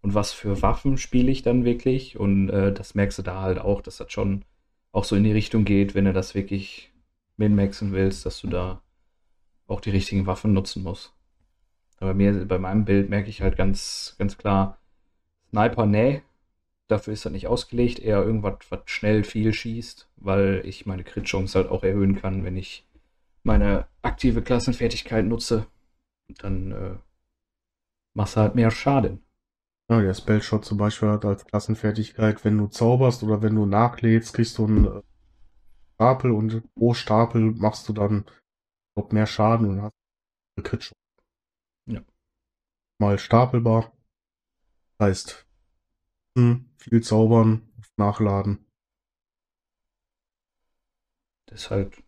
und 0.00 0.14
was 0.14 0.32
für 0.32 0.62
Waffen 0.62 0.98
spiele 0.98 1.30
ich 1.30 1.42
dann 1.42 1.64
wirklich. 1.64 2.18
Und 2.18 2.50
äh, 2.50 2.72
das 2.72 2.94
merkst 2.94 3.18
du 3.18 3.22
da 3.22 3.42
halt 3.42 3.58
auch, 3.58 3.80
dass 3.80 3.98
das 3.98 4.12
schon 4.12 4.44
auch 4.92 5.04
so 5.04 5.16
in 5.16 5.24
die 5.24 5.32
Richtung 5.32 5.64
geht, 5.64 5.94
wenn 5.94 6.04
du 6.04 6.12
das 6.12 6.34
wirklich 6.34 6.92
min-maxen 7.36 7.92
willst, 7.92 8.26
dass 8.26 8.40
du 8.40 8.48
da 8.48 8.82
auch 9.66 9.80
die 9.80 9.90
richtigen 9.90 10.26
Waffen 10.26 10.52
nutzen 10.52 10.82
musst. 10.82 11.12
Aber 12.00 12.14
mir, 12.14 12.46
bei 12.46 12.58
meinem 12.58 12.84
Bild 12.84 13.10
merke 13.10 13.28
ich 13.28 13.42
halt 13.42 13.56
ganz, 13.56 14.14
ganz 14.18 14.38
klar, 14.38 14.78
Sniper, 15.50 15.86
nee, 15.86 16.22
dafür 16.88 17.12
ist 17.12 17.24
er 17.24 17.30
nicht 17.30 17.46
ausgelegt, 17.46 17.98
eher 17.98 18.22
irgendwas, 18.22 18.58
was 18.70 18.80
schnell 18.86 19.24
viel 19.24 19.52
schießt, 19.52 20.08
weil 20.16 20.62
ich 20.64 20.86
meine 20.86 21.04
Crit-Chance 21.04 21.58
halt 21.58 21.70
auch 21.70 21.82
erhöhen 21.82 22.16
kann, 22.16 22.44
wenn 22.44 22.56
ich 22.56 22.86
meine 23.42 23.86
aktive 24.02 24.42
Klassenfertigkeit 24.42 25.24
nutze. 25.24 25.66
Dann 26.38 26.72
äh, 26.72 26.96
machst 28.14 28.36
du 28.36 28.40
halt 28.40 28.54
mehr 28.54 28.70
Schaden. 28.70 29.22
Ja, 29.90 30.02
der 30.02 30.12
Spellshot 30.12 30.66
zum 30.66 30.76
Beispiel 30.76 31.08
hat 31.08 31.24
als 31.24 31.46
Klassenfertigkeit, 31.46 32.44
wenn 32.44 32.58
du 32.58 32.66
zauberst 32.66 33.22
oder 33.22 33.40
wenn 33.40 33.54
du 33.54 33.64
nachlädst, 33.64 34.34
kriegst 34.34 34.58
du 34.58 34.66
einen 34.66 34.86
äh, 34.86 35.02
Stapel 35.94 36.30
und 36.30 36.62
pro 36.74 36.92
Stapel 36.92 37.52
machst 37.52 37.88
du 37.88 37.94
dann 37.94 38.26
glaub, 38.94 39.12
mehr 39.14 39.26
Schaden 39.26 39.66
und 39.66 39.82
hast 39.82 39.94
eine 40.56 40.64
Crit 40.64 40.92
Ja. 41.86 42.02
Mal 43.00 43.18
stapelbar. 43.18 43.92
Heißt, 45.00 45.46
hm, 46.36 46.68
viel 46.76 47.02
zaubern, 47.02 47.62
nachladen. 47.96 48.66
Das 51.46 51.62
ist 51.62 51.70
halt 51.70 52.02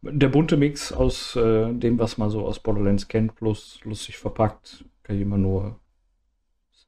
der 0.00 0.28
bunte 0.28 0.56
Mix 0.56 0.92
aus 0.92 1.36
äh, 1.36 1.74
dem, 1.74 1.98
was 1.98 2.16
man 2.16 2.30
so 2.30 2.46
aus 2.46 2.60
Borderlands 2.60 3.06
kennt, 3.08 3.34
plus 3.34 3.80
lustig 3.84 4.16
verpackt, 4.18 4.86
kann 5.02 5.16
ich 5.16 5.22
immer 5.22 5.38
nur 5.38 5.81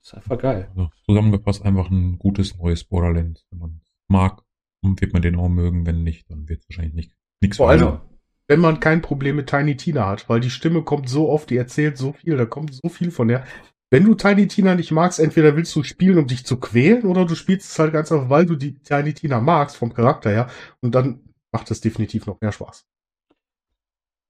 ist 0.04 0.14
einfach 0.14 0.38
geil. 0.38 0.70
Also 0.76 0.90
zusammengefasst 1.06 1.64
einfach 1.64 1.90
ein 1.90 2.18
gutes 2.18 2.56
neues 2.58 2.84
Borderlands. 2.84 3.46
Wenn 3.50 3.58
man 3.58 3.80
mag, 4.08 4.42
wird 4.82 5.12
man 5.12 5.22
den 5.22 5.36
auch 5.36 5.48
mögen. 5.48 5.86
Wenn 5.86 6.02
nicht, 6.02 6.30
dann 6.30 6.48
wird 6.48 6.60
es 6.60 6.68
wahrscheinlich 6.68 6.94
nicht, 6.94 7.12
nichts 7.40 7.56
Vor 7.56 7.70
allem, 7.70 8.00
wenn 8.46 8.60
man 8.60 8.80
kein 8.80 9.00
Problem 9.00 9.36
mit 9.36 9.48
Tiny 9.48 9.76
Tina 9.76 10.06
hat, 10.06 10.28
weil 10.28 10.40
die 10.40 10.50
Stimme 10.50 10.82
kommt 10.82 11.08
so 11.08 11.30
oft, 11.30 11.48
die 11.48 11.56
erzählt 11.56 11.96
so 11.96 12.12
viel, 12.12 12.36
da 12.36 12.44
kommt 12.44 12.74
so 12.74 12.88
viel 12.88 13.10
von 13.10 13.28
der. 13.28 13.44
Wenn 13.90 14.04
du 14.04 14.14
Tiny 14.14 14.48
Tina 14.48 14.74
nicht 14.74 14.90
magst, 14.90 15.20
entweder 15.20 15.56
willst 15.56 15.74
du 15.76 15.82
spielen, 15.82 16.18
um 16.18 16.26
dich 16.26 16.44
zu 16.44 16.58
quälen, 16.58 17.04
oder 17.04 17.24
du 17.24 17.34
spielst 17.34 17.70
es 17.70 17.78
halt 17.78 17.92
ganz 17.92 18.10
einfach, 18.12 18.28
weil 18.28 18.44
du 18.44 18.56
die 18.56 18.74
Tiny 18.80 19.14
Tina 19.14 19.40
magst, 19.40 19.76
vom 19.76 19.94
Charakter 19.94 20.30
her. 20.30 20.50
Und 20.80 20.94
dann 20.94 21.20
macht 21.52 21.70
es 21.70 21.80
definitiv 21.80 22.26
noch 22.26 22.40
mehr 22.40 22.52
Spaß. 22.52 22.84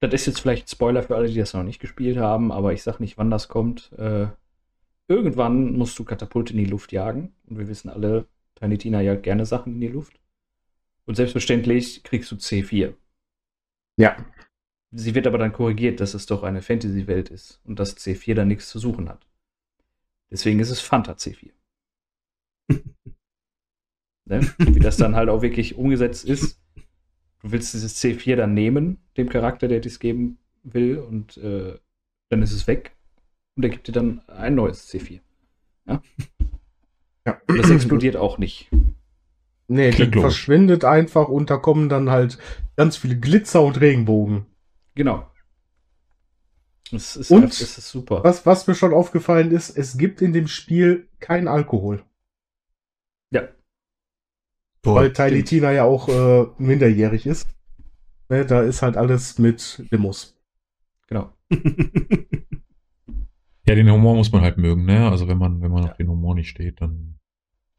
Das 0.00 0.12
ist 0.12 0.26
jetzt 0.26 0.40
vielleicht 0.40 0.70
Spoiler 0.70 1.02
für 1.02 1.16
alle, 1.16 1.28
die 1.28 1.38
das 1.38 1.54
noch 1.54 1.62
nicht 1.62 1.80
gespielt 1.80 2.18
haben, 2.18 2.52
aber 2.52 2.74
ich 2.74 2.82
sag 2.82 3.00
nicht, 3.00 3.16
wann 3.16 3.30
das 3.30 3.48
kommt. 3.48 3.90
Äh, 3.96 4.26
irgendwann 5.08 5.72
musst 5.72 5.98
du 5.98 6.04
Katapulte 6.04 6.52
in 6.52 6.58
die 6.58 6.64
Luft 6.64 6.92
jagen. 6.92 7.34
Und 7.46 7.58
wir 7.58 7.68
wissen 7.68 7.88
alle, 7.88 8.26
Tiny 8.54 8.78
Tina 8.78 9.00
jagt 9.00 9.22
gerne 9.22 9.46
Sachen 9.46 9.74
in 9.74 9.80
die 9.80 9.88
Luft. 9.88 10.18
Und 11.06 11.16
selbstverständlich 11.16 12.02
kriegst 12.02 12.30
du 12.30 12.36
C4. 12.36 12.94
Ja. 13.96 14.16
Sie 14.90 15.14
wird 15.14 15.26
aber 15.26 15.38
dann 15.38 15.52
korrigiert, 15.52 16.00
dass 16.00 16.14
es 16.14 16.26
doch 16.26 16.44
eine 16.44 16.62
Fantasy-Welt 16.62 17.28
ist 17.28 17.60
und 17.64 17.80
dass 17.80 17.96
C4 17.96 18.34
da 18.34 18.44
nichts 18.44 18.68
zu 18.68 18.78
suchen 18.78 19.08
hat. 19.08 19.26
Deswegen 20.30 20.60
ist 20.60 20.70
es 20.70 20.80
Fanta 20.80 21.12
C4. 21.12 21.50
ne? 24.24 24.54
Wie 24.58 24.78
das 24.78 24.96
dann 24.96 25.16
halt 25.16 25.28
auch 25.28 25.42
wirklich 25.42 25.74
umgesetzt 25.74 26.24
ist. 26.24 26.60
Du 27.40 27.50
willst 27.50 27.74
dieses 27.74 28.00
C4 28.00 28.36
dann 28.36 28.54
nehmen, 28.54 28.98
dem 29.16 29.28
Charakter, 29.28 29.66
der 29.66 29.80
dies 29.80 29.98
geben 29.98 30.38
will, 30.62 30.98
und 30.98 31.36
äh, 31.38 31.76
dann 32.30 32.42
ist 32.42 32.52
es 32.52 32.66
weg 32.68 32.96
und 33.56 33.64
er 33.64 33.70
gibt 33.70 33.88
dir 33.88 33.92
dann 33.92 34.20
ein 34.28 34.54
neues 34.54 34.88
C4. 34.92 35.20
Ja. 35.86 36.02
ja. 37.26 37.40
Und 37.48 37.58
das 37.58 37.70
explodiert 37.70 38.16
auch 38.16 38.38
nicht. 38.38 38.70
Nee, 39.66 39.90
das 39.90 40.08
verschwindet 40.08 40.84
einfach 40.84 41.28
und 41.28 41.50
da 41.50 41.56
kommen 41.56 41.88
dann 41.88 42.10
halt 42.10 42.38
ganz 42.76 42.96
viele 42.96 43.18
Glitzer 43.18 43.62
und 43.62 43.80
Regenbogen. 43.80 44.46
Genau. 44.94 45.30
Das 46.90 47.16
ist, 47.16 47.30
und 47.30 47.42
halt, 47.42 47.52
das 47.52 47.78
ist 47.78 47.88
super. 47.88 48.22
Was, 48.22 48.44
was 48.44 48.66
mir 48.66 48.74
schon 48.74 48.92
aufgefallen 48.92 49.50
ist, 49.50 49.76
es 49.76 49.96
gibt 49.96 50.20
in 50.20 50.32
dem 50.32 50.48
Spiel 50.48 51.08
kein 51.18 51.48
Alkohol. 51.48 52.04
Ja. 53.30 53.48
Weil 54.82 55.12
Tiny 55.12 55.44
Tina 55.44 55.72
ja 55.72 55.84
auch 55.84 56.08
äh, 56.08 56.46
minderjährig 56.58 57.26
ist. 57.26 57.48
Ne, 58.28 58.44
da 58.44 58.62
ist 58.62 58.82
halt 58.82 58.96
alles 58.96 59.38
mit 59.38 59.82
Limos. 59.90 60.36
Genau. 61.06 61.32
Ja, 63.66 63.74
den 63.74 63.90
Humor 63.90 64.14
muss 64.14 64.30
man 64.30 64.42
halt 64.42 64.58
mögen, 64.58 64.84
ne? 64.84 65.08
Also 65.08 65.26
wenn 65.26 65.38
man, 65.38 65.62
wenn 65.62 65.70
man 65.70 65.84
ja. 65.84 65.90
auf 65.90 65.96
den 65.96 66.08
Humor 66.08 66.34
nicht 66.34 66.48
steht, 66.48 66.80
dann 66.80 67.18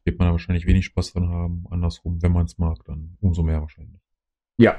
wird 0.04 0.18
man 0.18 0.28
da 0.28 0.32
wahrscheinlich 0.32 0.66
wenig 0.66 0.86
Spaß 0.86 1.12
dran 1.12 1.28
haben. 1.28 1.64
Andersrum, 1.70 2.22
wenn 2.22 2.32
man 2.32 2.46
es 2.46 2.58
mag, 2.58 2.78
dann 2.84 3.16
umso 3.20 3.42
mehr 3.42 3.60
wahrscheinlich. 3.60 4.00
Ja. 4.56 4.78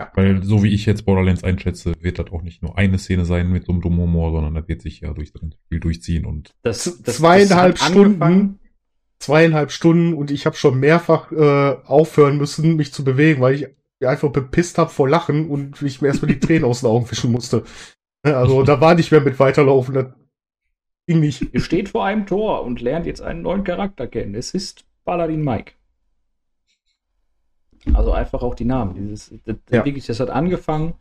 ja. 0.00 0.10
Weil 0.14 0.42
so 0.42 0.62
wie 0.62 0.72
ich 0.72 0.86
jetzt 0.86 1.04
Borderlands 1.04 1.44
einschätze, 1.44 1.94
wird 2.00 2.18
das 2.18 2.30
auch 2.30 2.42
nicht 2.42 2.62
nur 2.62 2.78
eine 2.78 2.98
Szene 2.98 3.24
sein 3.24 3.50
mit 3.50 3.66
so 3.66 3.72
einem 3.72 3.82
dummen 3.82 4.00
Humor, 4.00 4.32
sondern 4.32 4.54
das 4.54 4.68
wird 4.68 4.82
sich 4.82 5.00
ja 5.00 5.12
durch 5.12 5.32
das 5.32 5.42
Spiel 5.64 5.80
durchziehen 5.80 6.24
und. 6.24 6.54
Das, 6.62 7.02
das 7.02 7.16
zweieinhalb 7.16 7.78
das 7.78 7.88
Stunden. 7.88 8.58
Zweieinhalb 9.18 9.70
Stunden 9.70 10.14
und 10.14 10.32
ich 10.32 10.46
habe 10.46 10.56
schon 10.56 10.80
mehrfach 10.80 11.30
äh, 11.30 11.76
aufhören 11.84 12.38
müssen, 12.38 12.74
mich 12.74 12.92
zu 12.92 13.04
bewegen, 13.04 13.40
weil 13.40 13.54
ich 13.54 13.68
einfach 14.04 14.30
bepisst 14.30 14.78
habe 14.78 14.90
vor 14.90 15.08
Lachen 15.08 15.48
und 15.48 15.80
ich 15.80 16.02
mir 16.02 16.08
erstmal 16.08 16.32
die 16.32 16.40
Tränen 16.40 16.64
aus 16.64 16.80
den 16.80 16.88
Augen 16.88 17.06
fischen 17.06 17.30
musste. 17.30 17.64
Also 18.24 18.62
da 18.62 18.80
war 18.80 18.94
nicht 18.94 19.10
mehr 19.10 19.20
mit 19.20 19.40
weiterlaufen. 19.40 19.94
Das 19.94 20.06
Ging 21.06 21.20
nicht. 21.20 21.52
Ihr 21.52 21.60
steht 21.60 21.88
vor 21.88 22.04
einem 22.04 22.26
Tor 22.26 22.62
und 22.62 22.80
lernt 22.80 23.06
jetzt 23.06 23.22
einen 23.22 23.42
neuen 23.42 23.64
Charakter 23.64 24.06
kennen. 24.06 24.34
Es 24.34 24.54
ist 24.54 24.84
Paladin 25.04 25.42
Mike. 25.42 25.72
Also 27.92 28.12
einfach 28.12 28.42
auch 28.42 28.54
die 28.54 28.64
Namen. 28.64 28.94
Dieses, 28.94 29.34
das, 29.44 29.56
ja. 29.70 29.84
wirklich, 29.84 30.06
das 30.06 30.20
hat 30.20 30.30
angefangen 30.30 30.94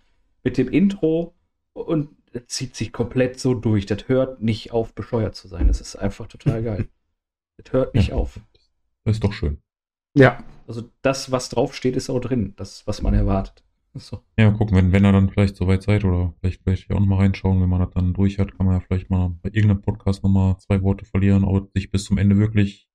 mit 0.44 0.58
dem 0.58 0.70
Intro 0.70 1.36
und 1.74 2.10
zieht 2.48 2.76
sich 2.76 2.92
komplett 2.92 3.40
so 3.40 3.54
durch. 3.54 3.86
Das 3.86 4.08
hört 4.08 4.42
nicht 4.42 4.72
auf, 4.72 4.94
bescheuert 4.94 5.36
zu 5.36 5.48
sein. 5.48 5.68
Das 5.68 5.82
ist 5.82 5.96
einfach 5.96 6.28
total 6.28 6.64
geil. 6.64 6.88
Das 7.58 7.74
hört 7.74 7.94
nicht 7.94 8.10
ja. 8.10 8.16
auf. 8.16 8.40
Das 9.04 9.16
ist 9.18 9.24
doch 9.24 9.34
schön. 9.34 9.58
Ja. 10.16 10.44
Also 10.68 10.90
das, 11.02 11.32
was 11.32 11.50
draufsteht, 11.50 11.96
ist 11.96 12.10
auch 12.10 12.20
drin. 12.20 12.54
Das, 12.56 12.88
was 12.88 13.02
man 13.02 13.14
erwartet. 13.14 13.64
So. 13.94 14.24
Ja, 14.38 14.50
gucken, 14.52 14.78
wenn, 14.78 14.94
wenn 14.94 15.04
er 15.04 15.12
dann 15.12 15.30
vielleicht 15.30 15.58
soweit 15.58 15.84
seid 15.84 16.06
oder 16.06 16.34
vielleicht 16.40 16.62
vielleicht 16.64 16.92
auch 16.92 17.00
nochmal 17.00 17.20
reinschauen, 17.20 17.62
wenn 17.62 17.70
man 17.70 17.82
das 17.82 17.92
dann 17.92 18.14
durch 18.14 18.40
hat, 18.40 18.56
kann 18.58 18.66
man 18.66 18.76
ja 18.76 18.80
vielleicht 18.80 19.10
mal 19.10 19.36
bei 19.42 19.50
irgendeinem 19.50 19.82
Podcast 19.82 20.24
nochmal 20.24 20.58
zwei 20.60 20.82
Worte 20.82 21.04
verlieren, 21.04 21.44
ob 21.44 21.72
sich 21.74 21.92
bis 21.92 22.06
zum 22.06 22.18
Ende 22.18 22.38
wirklich 22.38 22.88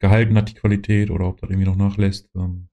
gehalten 0.00 0.36
hat, 0.36 0.50
die 0.50 0.54
Qualität, 0.54 1.10
oder 1.10 1.28
ob 1.28 1.40
das 1.40 1.48
irgendwie 1.48 1.68
noch 1.68 1.76
nachlässt. 1.76 2.28
Ähm. 2.34 2.68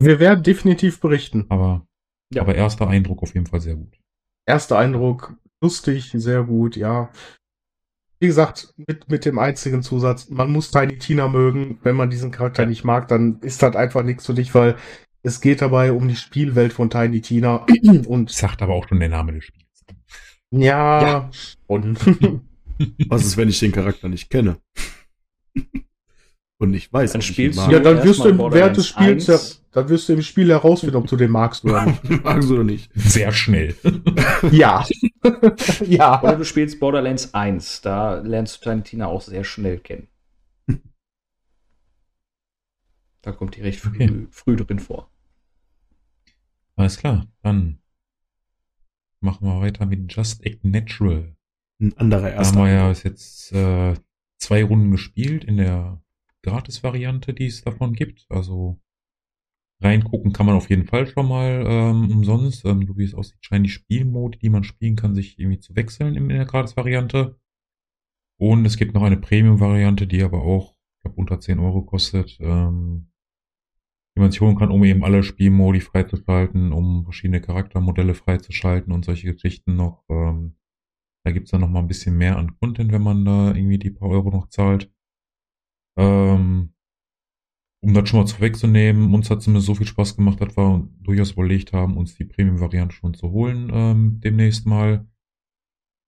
Wir 0.00 0.18
werden 0.18 0.42
definitiv 0.42 1.00
berichten. 1.00 1.46
Aber, 1.48 1.86
ja. 2.34 2.42
aber 2.42 2.56
erster 2.56 2.88
Eindruck 2.88 3.22
auf 3.22 3.34
jeden 3.34 3.46
Fall 3.46 3.60
sehr 3.60 3.76
gut. 3.76 3.98
Erster 4.44 4.76
Eindruck, 4.78 5.36
lustig, 5.62 6.10
sehr 6.12 6.42
gut, 6.42 6.76
ja. 6.76 7.10
Wie 8.18 8.26
gesagt, 8.26 8.74
mit, 8.76 9.08
mit 9.08 9.24
dem 9.24 9.38
einzigen 9.38 9.82
Zusatz, 9.82 10.28
man 10.28 10.50
muss 10.50 10.70
Tiny 10.70 10.98
Tina 10.98 11.28
mögen. 11.28 11.78
Wenn 11.82 11.96
man 11.96 12.10
diesen 12.10 12.30
Charakter 12.30 12.62
ja. 12.62 12.68
nicht 12.68 12.82
mag, 12.82 13.08
dann 13.08 13.40
ist 13.40 13.62
das 13.62 13.76
einfach 13.76 14.02
nichts 14.02 14.26
für 14.26 14.34
dich, 14.34 14.54
weil 14.54 14.76
es 15.26 15.40
geht 15.40 15.60
dabei 15.60 15.92
um 15.92 16.06
die 16.06 16.16
Spielwelt 16.16 16.72
von 16.72 16.88
Tiny 16.88 17.20
Tina 17.20 17.66
und. 18.06 18.30
Sagt 18.30 18.62
aber 18.62 18.74
auch 18.74 18.88
schon 18.88 19.00
der 19.00 19.08
Name 19.08 19.32
des 19.32 19.44
Spiels. 19.44 19.84
Ja, 20.52 21.02
ja. 21.02 21.30
Und 21.66 21.98
Was 23.08 23.24
ist, 23.24 23.36
wenn 23.36 23.48
ich 23.48 23.58
den 23.58 23.72
Charakter 23.72 24.08
nicht 24.08 24.30
kenne? 24.30 24.58
und 26.58 26.70
nicht 26.70 26.92
weiß. 26.92 27.12
Dann 27.12 27.22
spielst 27.22 27.58
du 27.58 27.70
ja, 27.70 27.80
dann 27.80 28.02
wirst 28.04 28.20
du 28.24 28.52
während 28.52 28.76
des 28.76 28.88
Spiels 28.88 29.26
ja, 29.26 29.38
dann 29.72 29.88
wirst 29.88 30.08
du 30.08 30.14
im 30.14 30.22
Spiel 30.22 30.48
herausfinden, 30.48 30.96
ob 30.96 31.06
du 31.06 31.16
den 31.16 31.30
magst 31.30 31.64
oder 31.64 31.86
nicht. 31.86 32.04
magst 32.24 32.48
du 32.48 32.54
oder 32.54 32.64
nicht. 32.64 32.90
Sehr 32.94 33.32
schnell. 33.32 33.74
ja. 34.52 34.86
ja. 35.84 36.22
Oder 36.22 36.36
du 36.36 36.44
spielst 36.44 36.78
Borderlands 36.78 37.34
1. 37.34 37.80
Da 37.80 38.18
lernst 38.20 38.60
du 38.60 38.70
deine 38.70 38.82
Tina 38.84 39.06
auch 39.06 39.22
sehr 39.22 39.44
schnell 39.44 39.78
kennen. 39.78 40.08
Da 43.22 43.32
kommt 43.32 43.56
die 43.56 43.62
recht 43.62 43.80
früh, 43.80 43.96
okay. 43.96 44.26
früh 44.30 44.56
drin 44.56 44.78
vor. 44.78 45.10
Alles 46.76 46.98
klar, 46.98 47.26
dann 47.42 47.80
machen 49.20 49.46
wir 49.46 49.60
weiter 49.60 49.86
mit 49.86 50.12
Just 50.12 50.44
Act 50.44 50.64
Natural. 50.64 51.34
Ein 51.80 51.96
anderer 51.96 52.32
erster. 52.32 52.54
Da 52.54 52.60
haben 52.60 52.66
wir 52.66 52.74
ja 52.74 52.92
jetzt 52.92 53.52
äh, 53.52 53.94
zwei 54.38 54.62
Runden 54.62 54.90
gespielt 54.90 55.44
in 55.44 55.56
der 55.56 56.02
Gratis-Variante, 56.42 57.34
die 57.34 57.46
es 57.46 57.62
davon 57.62 57.94
gibt. 57.94 58.26
Also 58.28 58.80
reingucken 59.80 60.32
kann 60.32 60.46
man 60.46 60.56
auf 60.56 60.70
jeden 60.70 60.86
Fall 60.86 61.06
schon 61.06 61.28
mal 61.28 61.64
ähm, 61.66 62.10
umsonst. 62.10 62.64
Ähm, 62.64 62.86
so 62.86 62.96
wie 62.96 63.04
es 63.04 63.14
aussieht, 63.14 63.38
scheinen 63.40 63.64
die 63.64 63.70
Spielmodi, 63.70 64.38
die 64.38 64.50
man 64.50 64.64
spielen 64.64 64.96
kann, 64.96 65.14
sich 65.14 65.38
irgendwie 65.38 65.58
zu 65.58 65.76
wechseln 65.76 66.14
in 66.14 66.28
der 66.28 66.44
Gratis-Variante. 66.44 67.38
Und 68.38 68.66
es 68.66 68.76
gibt 68.76 68.94
noch 68.94 69.02
eine 69.02 69.16
Premium-Variante, 69.16 70.06
die 70.06 70.22
aber 70.22 70.42
auch, 70.42 70.76
ich 70.96 71.02
glaube, 71.02 71.16
unter 71.16 71.40
10 71.40 71.58
Euro 71.58 71.82
kostet, 71.82 72.38
ähm, 72.40 73.10
die 74.16 74.20
man 74.20 74.30
sich 74.30 74.40
holen 74.40 74.56
kann, 74.56 74.70
um 74.70 74.82
eben 74.82 75.04
alle 75.04 75.22
Spielmodi 75.22 75.80
freizuschalten, 75.80 76.72
um 76.72 77.04
verschiedene 77.04 77.42
Charaktermodelle 77.42 78.14
freizuschalten 78.14 78.92
und 78.92 79.04
solche 79.04 79.32
Geschichten 79.32 79.76
noch. 79.76 80.04
Ähm, 80.08 80.56
da 81.24 81.32
gibt's 81.32 81.50
dann 81.50 81.60
noch 81.60 81.68
mal 81.68 81.80
ein 81.80 81.88
bisschen 81.88 82.16
mehr 82.16 82.38
an 82.38 82.58
Content, 82.58 82.92
wenn 82.92 83.02
man 83.02 83.24
da 83.24 83.54
irgendwie 83.54 83.78
die 83.78 83.90
paar 83.90 84.08
Euro 84.08 84.30
noch 84.30 84.48
zahlt. 84.48 84.90
Ähm, 85.98 86.72
um 87.84 87.94
das 87.94 88.08
schon 88.08 88.20
mal 88.20 88.26
zu 88.26 88.40
wegzunehmen, 88.40 89.12
uns 89.12 89.28
hat 89.28 89.38
es 89.38 89.44
zumindest 89.44 89.66
so 89.66 89.74
viel 89.74 89.86
Spaß 89.86 90.16
gemacht, 90.16 90.40
dass 90.40 90.56
wir 90.56 90.88
durchaus 91.02 91.32
überlegt 91.32 91.72
haben, 91.74 91.96
uns 91.96 92.16
die 92.16 92.24
Premium-Variante 92.24 92.94
schon 92.94 93.14
zu 93.14 93.30
holen 93.30 93.70
ähm, 93.72 94.20
demnächst 94.20 94.66
mal, 94.66 95.06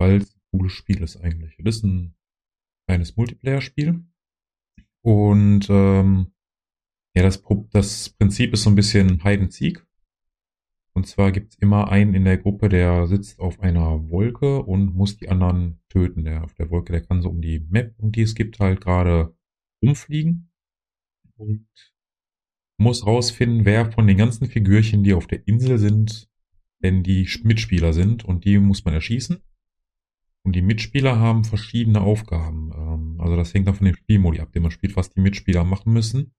weil 0.00 0.17
es 0.17 0.35
ein 0.35 0.41
cooles 0.50 0.73
Spiel 0.73 1.03
ist 1.03 1.19
eigentlich. 1.19 1.57
Das 1.62 1.77
ist 1.77 1.85
ein 1.85 2.17
kleines 2.88 3.17
Multiplayer-Spiel 3.17 4.03
und 5.05 5.69
ähm, 5.69 6.33
ja, 7.15 7.23
das, 7.23 7.43
das 7.71 8.11
Prinzip 8.11 8.53
ist 8.53 8.62
so 8.62 8.71
ein 8.71 8.77
bisschen 8.77 9.23
Hide 9.23 9.43
and 9.43 9.53
Seek. 9.53 9.85
Und 10.93 11.07
zwar 11.07 11.31
gibt's 11.31 11.57
immer 11.61 11.91
einen 11.91 12.15
in 12.15 12.25
der 12.25 12.38
Gruppe, 12.38 12.69
der 12.69 13.07
sitzt 13.07 13.38
auf 13.38 13.61
einer 13.61 14.11
Wolke 14.11 14.62
und 14.62 14.95
muss 14.95 15.17
die 15.17 15.29
anderen 15.29 15.81
töten. 15.88 16.25
Der 16.25 16.43
auf 16.43 16.55
der 16.55 16.71
Wolke, 16.71 16.93
der 16.93 17.03
kann 17.03 17.23
so 17.23 17.29
um 17.29 17.41
die 17.41 17.61
Map, 17.61 17.95
und 17.99 18.17
die 18.17 18.23
es 18.23 18.35
gibt, 18.35 18.59
halt 18.59 18.81
gerade 18.81 19.35
rumfliegen 19.81 20.50
und 21.37 21.69
muss 22.79 23.07
rausfinden, 23.07 23.65
wer 23.65 23.93
von 23.93 24.07
den 24.07 24.17
ganzen 24.17 24.47
Figürchen, 24.47 25.05
die 25.05 25.15
auf 25.15 25.27
der 25.27 25.47
Insel 25.47 25.79
sind, 25.79 26.29
denn 26.83 27.03
die 27.03 27.29
Mitspieler 27.43 27.93
sind 27.93 28.25
und 28.25 28.45
die 28.45 28.59
muss 28.59 28.85
man 28.85 28.95
erschießen. 28.95 29.38
Und 30.45 30.55
die 30.55 30.62
Mitspieler 30.62 31.19
haben 31.19 31.45
verschiedene 31.45 32.00
Aufgaben. 32.00 32.73
Ähm, 32.75 33.21
also 33.21 33.37
das 33.37 33.53
hängt 33.53 33.67
dann 33.67 33.75
von 33.75 33.85
dem 33.85 33.97
Spielmodi 33.97 34.41
ab, 34.41 34.53
den 34.53 34.62
man 34.62 34.71
spielt, 34.71 34.97
was 34.97 35.11
die 35.11 35.21
Mitspieler 35.21 35.65
machen 35.65 35.93
müssen. 35.93 36.35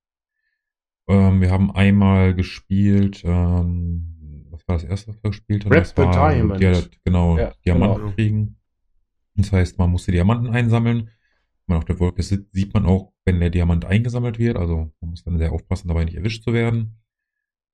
Ähm, 1.10 1.42
wir 1.42 1.52
haben 1.52 1.72
einmal 1.72 2.34
gespielt, 2.34 3.24
ähm, 3.26 4.46
was 4.52 4.68
war 4.68 4.78
das 4.78 4.86
erste, 4.86 5.10
was 5.10 5.24
wir 5.24 5.32
gespielt 5.32 5.66
haben? 5.66 5.74
Das 5.74 5.98
war, 5.98 6.12
Diamond. 6.12 6.62
Ja, 6.62 6.80
genau, 7.04 7.38
ja, 7.38 7.54
Diamanten 7.66 8.02
genau. 8.02 8.16
kriegen. 8.16 8.56
Das 9.36 9.52
heißt, 9.52 9.78
man 9.78 9.90
muss 9.90 10.06
die 10.06 10.12
Diamanten 10.12 10.50
einsammeln 10.50 11.10
man 11.70 11.78
auf 11.78 11.86
der 11.86 12.00
Wolke 12.00 12.24
sitzt, 12.24 12.52
sieht 12.54 12.74
man 12.74 12.86
auch, 12.86 13.14
wenn 13.24 13.40
der 13.40 13.50
Diamant 13.50 13.86
eingesammelt 13.86 14.40
wird. 14.40 14.58
Also 14.58 14.92
man 15.00 15.12
muss 15.12 15.24
dann 15.24 15.38
sehr 15.38 15.54
aufpassen, 15.54 15.88
dabei 15.88 16.04
nicht 16.04 16.18
erwischt 16.18 16.44
zu 16.44 16.52
werden. 16.52 17.00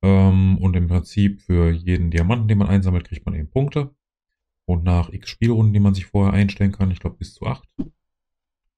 Ähm, 0.03 0.57
und 0.59 0.75
im 0.75 0.87
Prinzip 0.87 1.41
für 1.41 1.71
jeden 1.71 2.11
Diamanten, 2.11 2.47
den 2.47 2.59
man 2.59 2.67
einsammelt, 2.67 3.07
kriegt 3.07 3.25
man 3.25 3.33
eben 3.33 3.49
Punkte. 3.49 3.95
Und 4.67 4.83
nach 4.83 5.09
x 5.09 5.29
Spielrunden, 5.29 5.73
die 5.73 5.79
man 5.79 5.93
sich 5.93 6.05
vorher 6.05 6.33
einstellen 6.33 6.71
kann, 6.71 6.91
ich 6.91 6.99
glaube 6.99 7.17
bis 7.17 7.33
zu 7.33 7.45
acht, 7.45 7.67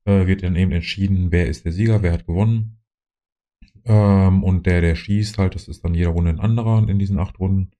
äh, 0.05 0.27
wird 0.27 0.43
dann 0.43 0.55
eben 0.55 0.71
entschieden, 0.71 1.31
wer 1.31 1.47
ist 1.47 1.65
der 1.65 1.71
Sieger, 1.71 2.01
wer 2.03 2.13
hat 2.13 2.27
gewonnen. 2.27 2.76
Ähm, 3.87 4.43
und 4.43 4.65
der, 4.65 4.81
der 4.81 4.95
schießt 4.95 5.37
halt, 5.37 5.55
das 5.55 5.67
ist 5.67 5.83
dann 5.83 5.93
jeder 5.93 6.09
Runde 6.09 6.29
ein 6.29 6.39
anderer 6.41 6.87
in 6.87 6.99
diesen 6.99 7.19
acht 7.19 7.39
Runden, 7.39 7.71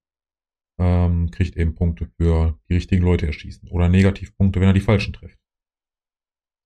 ähm, 0.80 1.30
kriegt 1.32 1.58
eben 1.58 1.76
Punkte 1.76 2.08
für 2.18 2.58
die 2.70 2.76
richtigen 2.76 3.04
Leute 3.04 3.28
erschießen. 3.28 3.70
Oder 3.70 3.90
Negativpunkte, 3.90 4.62
wenn 4.62 4.70
er 4.70 4.74
die 4.74 4.80
falschen 4.80 5.14
trifft. 5.14 5.38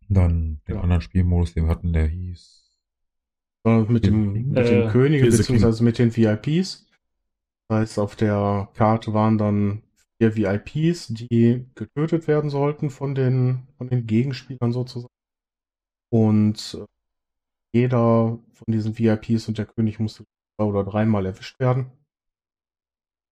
Dann 0.09 0.61
den 0.67 0.75
ja. 0.75 0.81
anderen 0.81 1.01
Spielmodus, 1.01 1.53
den 1.53 1.65
wir 1.65 1.71
hatten, 1.71 1.91
der 1.91 2.07
hieß. 2.07 2.59
Mit 3.63 4.05
dem, 4.05 4.49
mit 4.49 4.57
äh, 4.57 4.81
den 4.81 4.89
Königen, 4.89 5.29
beziehungsweise 5.29 5.83
mit 5.83 5.97
den 5.97 6.15
VIPs. 6.15 6.87
Das 7.67 7.79
heißt, 7.79 7.99
auf 7.99 8.15
der 8.15 8.69
Karte 8.73 9.13
waren 9.13 9.37
dann 9.37 9.83
vier 10.17 10.35
VIPs, 10.35 11.07
die 11.07 11.65
getötet 11.75 12.27
werden 12.27 12.49
sollten 12.49 12.89
von 12.89 13.15
den, 13.15 13.67
von 13.77 13.87
den 13.87 14.05
Gegenspielern 14.05 14.71
sozusagen. 14.71 15.13
Und 16.09 16.77
äh, 16.79 16.85
jeder 17.73 18.39
von 18.53 18.65
diesen 18.67 18.97
VIPs 18.97 19.47
und 19.47 19.57
der 19.57 19.65
König 19.65 19.99
musste 19.99 20.25
zwei 20.55 20.65
oder 20.65 20.83
dreimal 20.83 21.25
erwischt 21.25 21.59
werden. 21.59 21.91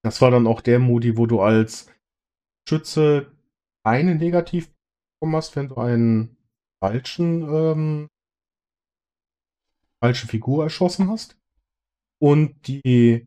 Das 0.02 0.20
war 0.20 0.30
dann 0.30 0.46
auch 0.46 0.60
der 0.60 0.78
Modi, 0.78 1.16
wo 1.16 1.26
du 1.26 1.40
als 1.40 1.92
Schütze 2.68 3.32
eine 3.84 4.14
Negativ 4.14 4.70
bekommen 5.14 5.36
hast, 5.36 5.56
wenn 5.56 5.68
du 5.68 5.76
einen 5.76 6.36
falschen, 6.82 7.42
ähm, 7.42 8.08
falsche 10.02 10.26
Figur 10.26 10.64
erschossen 10.64 11.10
hast. 11.10 11.38
Und 12.18 12.66
die 12.66 13.26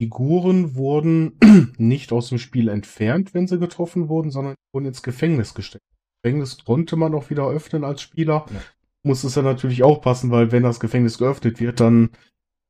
Figuren 0.00 0.74
wurden 0.74 1.38
nicht 1.78 2.12
aus 2.12 2.30
dem 2.30 2.38
Spiel 2.38 2.68
entfernt, 2.68 3.34
wenn 3.34 3.46
sie 3.46 3.58
getroffen 3.58 4.08
wurden, 4.08 4.30
sondern 4.30 4.54
wurden 4.72 4.86
ins 4.86 5.02
Gefängnis 5.02 5.54
gesteckt. 5.54 5.84
Gefängnis 6.22 6.64
konnte 6.64 6.96
man 6.96 7.14
auch 7.14 7.30
wieder 7.30 7.48
öffnen 7.48 7.84
als 7.84 8.02
Spieler. 8.02 8.46
Ja. 8.50 8.60
Muss 9.02 9.24
es 9.24 9.34
ja 9.34 9.42
natürlich 9.42 9.82
aufpassen, 9.82 10.30
weil 10.30 10.52
wenn 10.52 10.62
das 10.62 10.80
Gefängnis 10.80 11.18
geöffnet 11.18 11.58
wird, 11.60 11.80
dann 11.80 12.10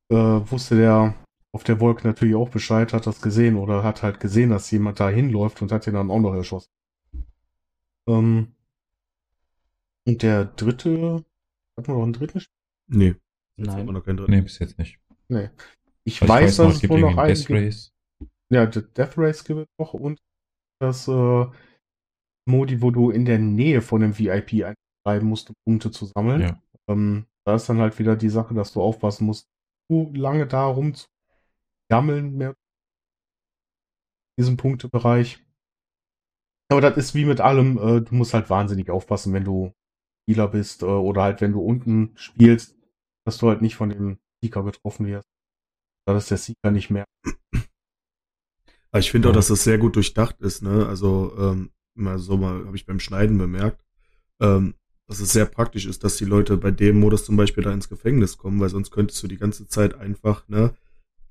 äh, 0.09 0.15
wusste 0.15 0.77
der 0.77 1.15
auf 1.53 1.63
der 1.63 1.79
Wolke 1.81 2.07
natürlich 2.07 2.35
auch 2.35 2.49
Bescheid, 2.49 2.93
hat 2.93 3.07
das 3.07 3.21
gesehen 3.21 3.57
oder 3.57 3.83
hat 3.83 4.03
halt 4.03 4.19
gesehen, 4.19 4.51
dass 4.51 4.71
jemand 4.71 4.99
da 4.99 5.09
hinläuft 5.09 5.61
und 5.61 5.71
hat 5.71 5.85
ihn 5.87 5.93
dann 5.93 6.09
auch 6.09 6.19
noch 6.19 6.33
erschossen. 6.33 6.71
Ähm, 8.07 8.55
und 10.07 10.23
der 10.23 10.45
dritte, 10.45 11.25
hat 11.77 11.87
man 11.87 11.97
noch 11.97 12.03
einen 12.03 12.13
dritten 12.13 12.39
Spiel? 12.39 12.55
Nee. 12.87 13.15
Nein. 13.57 13.85
Noch 13.85 14.03
keinen 14.03 14.17
dritten. 14.17 14.31
Nee, 14.31 14.41
bis 14.41 14.59
jetzt 14.59 14.77
nicht. 14.79 14.97
Nee. 15.27 15.49
Ich, 16.03 16.21
also 16.21 16.33
weiß, 16.33 16.53
ich 16.53 16.59
weiß, 16.59 16.67
dass 16.67 16.83
es 16.83 16.89
wohl 16.89 17.01
noch 17.01 17.17
einen 17.17 17.35
Death 17.35 17.49
Race. 17.49 17.93
Ja, 18.49 18.65
Death 18.65 19.17
Race 19.17 19.43
gibt 19.43 19.59
es 19.59 19.67
noch 19.77 19.93
und 19.93 20.19
das 20.79 21.07
äh, 21.07 21.45
Modi, 22.45 22.81
wo 22.81 22.91
du 22.91 23.11
in 23.11 23.25
der 23.25 23.39
Nähe 23.39 23.81
von 23.81 24.01
dem 24.01 24.17
VIP 24.17 24.75
einschreiben 25.03 25.27
musst, 25.27 25.49
um 25.49 25.55
Punkte 25.65 25.91
zu 25.91 26.05
sammeln. 26.05 26.41
Ja. 26.41 26.61
Ähm, 26.87 27.25
da 27.45 27.55
ist 27.55 27.67
dann 27.67 27.79
halt 27.79 27.97
wieder 27.99 28.15
die 28.15 28.29
Sache, 28.29 28.53
dass 28.53 28.73
du 28.73 28.81
aufpassen 28.81 29.25
musst, 29.25 29.47
zu 29.89 30.11
lange 30.13 30.47
da 30.47 30.65
rum 30.65 30.93
zu 30.93 31.07
gammeln 31.89 32.37
mehr 32.37 32.49
in 32.49 32.55
diesem 34.43 34.57
Punktebereich. 34.57 35.43
Aber 36.69 36.81
das 36.81 36.95
ist 36.97 37.15
wie 37.15 37.25
mit 37.25 37.41
allem, 37.41 37.77
äh, 37.77 38.01
du 38.01 38.15
musst 38.15 38.33
halt 38.33 38.49
wahnsinnig 38.49 38.89
aufpassen, 38.89 39.33
wenn 39.33 39.43
du 39.43 39.73
Spieler 40.23 40.47
bist 40.47 40.83
äh, 40.83 40.85
oder 40.85 41.23
halt 41.23 41.41
wenn 41.41 41.51
du 41.51 41.61
unten 41.61 42.13
spielst, 42.15 42.77
dass 43.25 43.37
du 43.37 43.49
halt 43.49 43.61
nicht 43.61 43.75
von 43.75 43.89
dem 43.89 44.19
Seeker 44.41 44.63
getroffen 44.63 45.05
wirst. 45.05 45.27
Da 46.05 46.15
ist 46.15 46.31
der 46.31 46.37
Seeker 46.37 46.71
nicht 46.71 46.89
mehr. 46.89 47.05
Ich 48.93 49.11
finde 49.11 49.29
auch, 49.29 49.33
dass 49.33 49.47
das 49.47 49.63
sehr 49.63 49.77
gut 49.77 49.95
durchdacht 49.95 50.41
ist, 50.41 50.63
ne? 50.63 50.85
Also, 50.85 51.33
ähm, 51.37 51.71
mal 51.93 52.19
so 52.19 52.37
mal 52.37 52.65
habe 52.65 52.75
ich 52.75 52.85
beim 52.85 52.99
Schneiden 52.99 53.37
bemerkt, 53.37 53.85
ähm, 54.41 54.75
dass 55.11 55.19
es 55.19 55.33
sehr 55.33 55.45
praktisch 55.45 55.87
ist, 55.87 56.05
dass 56.05 56.15
die 56.15 56.23
Leute 56.23 56.55
bei 56.55 56.71
dem 56.71 56.97
Modus 56.97 57.25
zum 57.25 57.35
Beispiel 57.35 57.65
da 57.65 57.73
ins 57.73 57.89
Gefängnis 57.89 58.37
kommen, 58.37 58.61
weil 58.61 58.69
sonst 58.69 58.91
könntest 58.91 59.21
du 59.21 59.27
die 59.27 59.35
ganze 59.35 59.67
Zeit 59.67 59.93
einfach, 59.93 60.47
ne, 60.47 60.73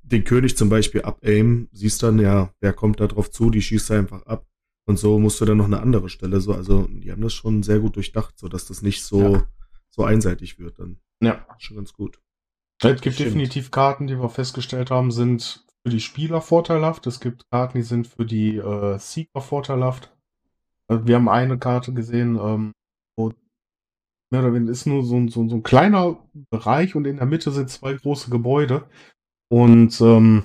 den 0.02 0.24
König 0.24 0.54
zum 0.58 0.68
Beispiel 0.68 1.00
abaimen, 1.00 1.66
siehst 1.72 2.02
dann, 2.02 2.18
ja, 2.18 2.50
wer 2.60 2.74
kommt 2.74 3.00
da 3.00 3.06
drauf 3.06 3.30
zu, 3.30 3.48
die 3.48 3.62
schießt 3.62 3.90
einfach 3.92 4.26
ab. 4.26 4.46
Und 4.84 4.98
so 4.98 5.18
musst 5.18 5.40
du 5.40 5.46
dann 5.46 5.56
noch 5.56 5.64
eine 5.64 5.80
andere 5.80 6.10
Stelle 6.10 6.42
so, 6.42 6.52
also 6.52 6.88
die 6.90 7.10
haben 7.10 7.22
das 7.22 7.32
schon 7.32 7.62
sehr 7.62 7.78
gut 7.78 7.96
durchdacht, 7.96 8.38
so 8.38 8.48
dass 8.48 8.66
das 8.66 8.82
nicht 8.82 9.02
so, 9.02 9.36
ja. 9.36 9.46
so 9.88 10.04
einseitig 10.04 10.58
wird 10.58 10.78
dann. 10.78 10.98
Ja. 11.22 11.46
Schon 11.56 11.76
ganz 11.76 11.94
gut. 11.94 12.20
Es 12.82 13.00
gibt 13.00 13.14
Stimmt. 13.14 13.30
definitiv 13.30 13.70
Karten, 13.70 14.08
die 14.08 14.20
wir 14.20 14.28
festgestellt 14.28 14.90
haben, 14.90 15.10
sind 15.10 15.64
für 15.82 15.90
die 15.90 16.00
Spieler 16.00 16.42
vorteilhaft. 16.42 17.06
Es 17.06 17.18
gibt 17.18 17.48
Karten, 17.50 17.78
die 17.78 17.84
sind 17.84 18.06
für 18.06 18.26
die 18.26 18.58
äh, 18.58 18.98
Seeker 18.98 19.40
vorteilhaft. 19.40 20.14
Also 20.86 21.06
wir 21.06 21.14
haben 21.16 21.30
eine 21.30 21.58
Karte 21.58 21.94
gesehen, 21.94 22.38
ähm, 22.38 22.72
mehr 24.32 24.42
oder 24.42 24.54
weniger 24.54 24.72
ist 24.72 24.86
nur 24.86 25.04
so, 25.04 25.26
so, 25.28 25.48
so 25.48 25.56
ein 25.56 25.62
kleiner 25.62 26.18
Bereich 26.50 26.94
und 26.94 27.06
in 27.06 27.16
der 27.16 27.26
Mitte 27.26 27.50
sind 27.50 27.70
zwei 27.70 27.94
große 27.94 28.30
Gebäude. 28.30 28.88
Und 29.52 30.00
ähm, 30.00 30.44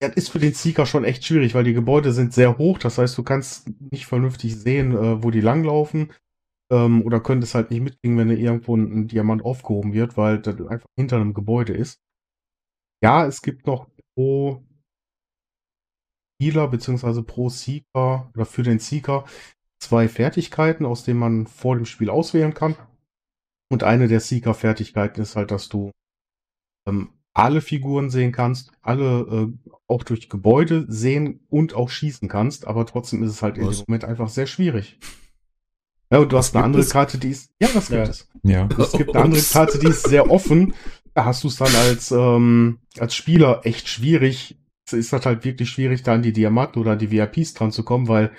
das 0.00 0.14
ist 0.16 0.30
für 0.30 0.38
den 0.38 0.54
Seeker 0.54 0.86
schon 0.86 1.04
echt 1.04 1.24
schwierig, 1.24 1.54
weil 1.54 1.64
die 1.64 1.74
Gebäude 1.74 2.12
sind 2.12 2.32
sehr 2.32 2.58
hoch. 2.58 2.78
Das 2.78 2.98
heißt, 2.98 3.18
du 3.18 3.22
kannst 3.22 3.70
nicht 3.92 4.06
vernünftig 4.06 4.56
sehen, 4.56 4.92
äh, 4.96 5.22
wo 5.22 5.30
die 5.30 5.42
langlaufen. 5.42 6.12
ähm, 6.72 7.02
oder 7.02 7.20
das 7.20 7.54
halt 7.54 7.70
nicht 7.70 7.82
mitkriegen, 7.82 8.18
wenn 8.18 8.30
irgendwo 8.30 8.76
ein, 8.76 8.92
ein 8.92 9.08
Diamant 9.08 9.44
aufgehoben 9.44 9.92
wird, 9.92 10.16
weil 10.16 10.40
das 10.40 10.60
einfach 10.60 10.88
hinter 10.96 11.16
einem 11.16 11.34
Gebäude 11.34 11.74
ist. 11.74 12.00
Ja, 13.02 13.26
es 13.26 13.42
gibt 13.42 13.66
noch 13.66 13.88
pro 14.14 14.64
Spieler 16.40 16.68
beziehungsweise 16.68 17.22
pro 17.22 17.50
Seeker 17.50 18.30
oder 18.34 18.46
für 18.46 18.62
den 18.62 18.78
Seeker 18.78 19.24
zwei 19.80 20.08
Fertigkeiten, 20.08 20.86
aus 20.86 21.04
denen 21.04 21.18
man 21.18 21.46
vor 21.46 21.74
dem 21.74 21.86
Spiel 21.86 22.10
auswählen 22.10 22.54
kann. 22.54 22.76
Und 23.70 23.82
eine 23.82 24.08
der 24.08 24.20
Seeker-Fertigkeiten 24.20 25.20
ist 25.20 25.36
halt, 25.36 25.50
dass 25.50 25.68
du 25.68 25.90
ähm, 26.86 27.10
alle 27.32 27.60
Figuren 27.60 28.10
sehen 28.10 28.32
kannst, 28.32 28.72
alle 28.82 29.20
äh, 29.20 29.70
auch 29.86 30.02
durch 30.02 30.28
Gebäude 30.28 30.84
sehen 30.88 31.40
und 31.48 31.74
auch 31.74 31.88
schießen 31.88 32.28
kannst, 32.28 32.66
aber 32.66 32.86
trotzdem 32.86 33.22
ist 33.22 33.30
es 33.30 33.42
halt 33.42 33.56
Was? 33.56 33.62
in 33.64 33.70
dem 33.70 33.84
Moment 33.88 34.04
einfach 34.04 34.28
sehr 34.28 34.46
schwierig. 34.46 34.98
Ja, 36.12 36.18
und 36.18 36.32
du 36.32 36.36
Was 36.36 36.46
hast 36.46 36.56
eine 36.56 36.64
andere 36.64 36.82
es? 36.82 36.90
Karte, 36.90 37.18
die 37.18 37.30
ist. 37.30 37.52
Ja, 37.60 37.68
das 37.72 37.88
gibt 37.88 38.04
ja. 38.04 38.10
es. 38.10 38.28
Ja. 38.42 38.68
Es 38.78 38.92
gibt 38.92 39.14
eine 39.14 39.24
andere 39.24 39.42
Karte, 39.52 39.78
die 39.78 39.86
ist 39.86 40.08
sehr 40.08 40.28
offen. 40.28 40.74
Da 41.14 41.24
hast 41.24 41.44
du 41.44 41.48
es 41.48 41.56
dann 41.56 41.74
als, 41.74 42.10
ähm, 42.10 42.80
als 42.98 43.14
Spieler 43.14 43.60
echt 43.64 43.88
schwierig. 43.88 44.58
Es 44.86 44.92
ist 44.92 45.12
halt, 45.12 45.26
halt 45.26 45.44
wirklich 45.44 45.70
schwierig, 45.70 46.02
da 46.02 46.14
an 46.14 46.22
die 46.22 46.32
Diamanten 46.32 46.80
oder 46.80 46.92
an 46.92 46.98
die 46.98 47.12
VIPs 47.12 47.54
dran 47.54 47.70
zu 47.70 47.84
kommen, 47.84 48.08
weil 48.08 48.32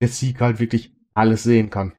der 0.00 0.08
Sieg 0.08 0.40
halt 0.40 0.60
wirklich 0.60 0.94
alles 1.14 1.42
sehen 1.42 1.70
kann. 1.70 1.94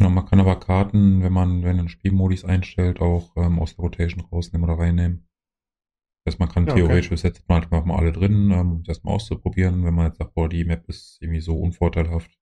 Ja, 0.00 0.08
man 0.08 0.24
kann 0.24 0.40
aber 0.40 0.58
Karten, 0.58 1.22
wenn 1.22 1.32
man, 1.32 1.62
wenn 1.62 1.76
man 1.76 1.88
Spielmodis 1.88 2.44
einstellt, 2.44 3.00
auch 3.00 3.36
ähm, 3.36 3.58
aus 3.58 3.76
der 3.76 3.84
Rotation 3.84 4.24
rausnehmen 4.24 4.68
oder 4.68 4.78
reinnehmen. 4.78 5.28
Das 6.24 6.32
heißt, 6.34 6.40
man 6.40 6.48
kann 6.48 6.66
ja, 6.66 6.74
theoretisch, 6.74 7.08
okay. 7.08 7.16
setzt 7.16 7.48
man 7.48 7.62
einfach 7.62 7.84
mal 7.84 7.98
alle 7.98 8.12
drin, 8.12 8.50
ähm, 8.50 8.72
um 8.72 8.82
das 8.82 9.02
mal 9.02 9.12
auszuprobieren. 9.12 9.84
Wenn 9.84 9.94
man 9.94 10.06
jetzt 10.06 10.18
sagt, 10.18 10.34
boah, 10.34 10.48
die 10.48 10.64
Map 10.64 10.88
ist 10.88 11.18
irgendwie 11.20 11.40
so 11.40 11.58
unvorteilhaft, 11.58 12.38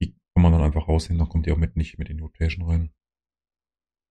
die 0.00 0.12
kann 0.34 0.42
man 0.42 0.52
dann 0.52 0.62
einfach 0.62 0.86
rausnehmen, 0.86 1.18
dann 1.18 1.28
kommt 1.28 1.46
die 1.46 1.52
auch 1.52 1.56
mit 1.56 1.76
nicht 1.76 1.98
mit 1.98 2.08
in 2.08 2.18
die 2.18 2.22
Rotation 2.22 2.68
rein. 2.68 2.92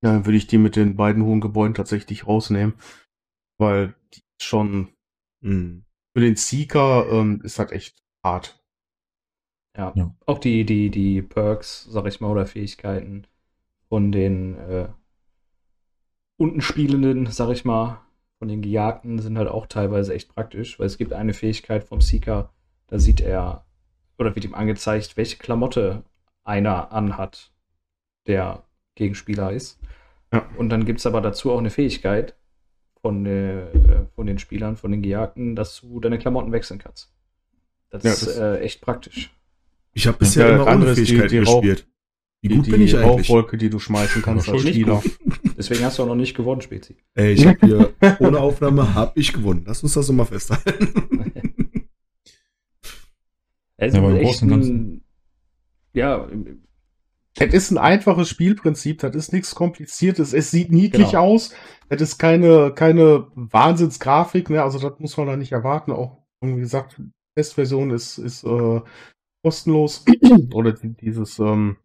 Ja, 0.04 0.14
dann 0.14 0.26
würde 0.26 0.38
ich 0.38 0.48
die 0.48 0.58
mit 0.58 0.76
den 0.76 0.96
beiden 0.96 1.24
hohen 1.24 1.42
Gebäuden 1.42 1.74
tatsächlich 1.74 2.28
rausnehmen, 2.28 2.74
weil 3.60 3.96
die 4.14 4.24
schon 4.42 4.94
mh, 5.42 5.52
hm, 5.52 5.86
für 6.14 6.22
den 6.22 6.36
Seeker 6.36 7.10
ähm, 7.12 7.42
ist 7.44 7.60
halt 7.60 7.72
echt 7.72 8.04
hart. 8.26 8.61
Ja. 9.78 9.94
ja. 9.96 10.14
Auch 10.26 10.40
die, 10.40 10.66
die, 10.66 10.90
die 10.90 11.22
Perks, 11.22 11.86
sag 11.90 12.06
ich 12.08 12.20
mal, 12.20 12.30
oder 12.30 12.46
Fähigkeiten 12.46 13.26
von 13.88 14.12
den 14.12 14.58
äh, 14.58 14.88
unten 16.38 16.62
Spielenden, 16.62 17.28
sag 17.28 17.50
ich 17.50 17.66
mal, 17.66 18.02
von 18.40 18.48
den 18.48 18.62
Gejagten 18.62 19.20
sind 19.20 19.38
halt 19.38 19.48
auch 19.48 19.68
teilweise 19.68 20.14
echt 20.14 20.34
praktisch, 20.34 20.80
weil 20.80 20.88
es 20.88 20.98
gibt 20.98 21.14
eine 21.14 21.34
Fähigkeit 21.34 21.84
vom 21.84 22.02
Seeker, 22.02 22.52
da 22.88 23.00
sieht 23.00 23.22
er 23.22 23.66
oder 24.18 24.36
wird 24.36 24.46
ihm 24.46 24.56
angezeigt, 24.56 25.18
welche 25.18 25.38
Klamotte 25.38 26.04
einer 26.44 26.92
anhat, 26.92 27.52
der 28.28 28.64
Gegenspieler 28.96 29.52
ist. 29.52 29.80
Ja. 30.34 30.48
Und 30.58 30.70
dann 30.70 30.86
gibt 30.86 31.00
es 31.00 31.06
aber 31.06 31.22
dazu 31.22 31.52
auch 31.52 31.60
eine 31.60 31.70
Fähigkeit 31.70 32.36
von, 33.02 33.26
äh, 33.26 34.06
von 34.16 34.28
den 34.28 34.40
Spielern, 34.40 34.78
von 34.78 34.92
den 34.92 35.02
Gejagten, 35.02 35.56
dass 35.56 35.82
du 35.82 36.00
deine 36.00 36.20
Klamotten 36.20 36.52
wechseln 36.52 36.80
kannst. 36.80 37.14
Das, 37.90 38.04
ja, 38.04 38.12
das 38.12 38.24
ist 38.24 38.38
äh, 38.38 38.60
echt 38.60 38.82
praktisch. 38.82 39.34
Ich 39.94 40.08
habe 40.08 40.18
bisher 40.18 40.50
ja, 40.50 40.56
immer 40.56 40.68
ohne 40.68 40.96
Fähigkeit 40.96 41.32
gespielt. 41.32 41.88
Wie 42.42 42.56
gut 42.56 42.66
die, 42.66 42.72
bin 42.72 42.82
ich 42.82 42.98
eigentlich? 42.98 43.30
Rauchwolke, 43.30 43.58
die 43.58 43.70
du 43.70 43.78
schmeißen 43.78 44.22
kannst 44.24 44.50
als 44.50 44.62
Spieler. 44.62 45.04
Deswegen 45.58 45.84
hast 45.86 46.00
du 46.00 46.04
auch 46.04 46.08
noch 46.08 46.16
nicht 46.16 46.36
gewonnen, 46.36 46.62
Spezi. 46.62 46.98
Ey, 47.14 47.34
ich 47.34 47.46
habe 47.46 47.60
hier 47.62 47.94
ohne 48.20 48.40
Aufnahme 48.40 48.96
habe 48.96 49.20
ich 49.20 49.32
gewonnen. 49.32 49.64
Lass 49.66 49.84
uns 49.84 49.94
das 49.94 50.08
so 50.08 50.14
mal 50.14 50.26
festhalten. 50.26 51.22
es 53.78 53.94
ja, 53.94 54.10
ist 54.10 54.22
echt 54.22 54.42
ein, 54.42 55.04
ja, 55.94 56.28
das 57.36 57.54
ist 57.54 57.72
ein 57.72 57.78
einfaches 57.78 58.28
Spielprinzip, 58.28 59.00
das 59.00 59.16
ist 59.16 59.34
nichts 59.34 59.54
Kompliziertes. 59.54 60.34
Es 60.34 60.50
sieht 60.50 60.72
niedlich 60.72 61.12
genau. 61.12 61.26
aus. 61.26 61.54
Das 61.90 62.02
ist 62.02 62.18
keine, 62.18 62.74
keine 62.74 63.28
Wahnsinnsgrafik, 63.36 64.50
ne? 64.50 64.64
Also 64.64 64.80
das 64.80 65.00
muss 65.00 65.16
man 65.16 65.28
da 65.28 65.38
nicht 65.38 65.52
erwarten. 65.52 65.92
Auch, 65.92 66.18
wie 66.42 66.56
gesagt, 66.56 67.00
Testversion 67.36 67.92
ist, 67.92 68.18
ist 68.18 68.44
äh, 68.44 68.82
kostenlos. 69.44 70.06
Oder 70.54 70.74
dieses 70.74 71.40
ähm, 71.40 71.78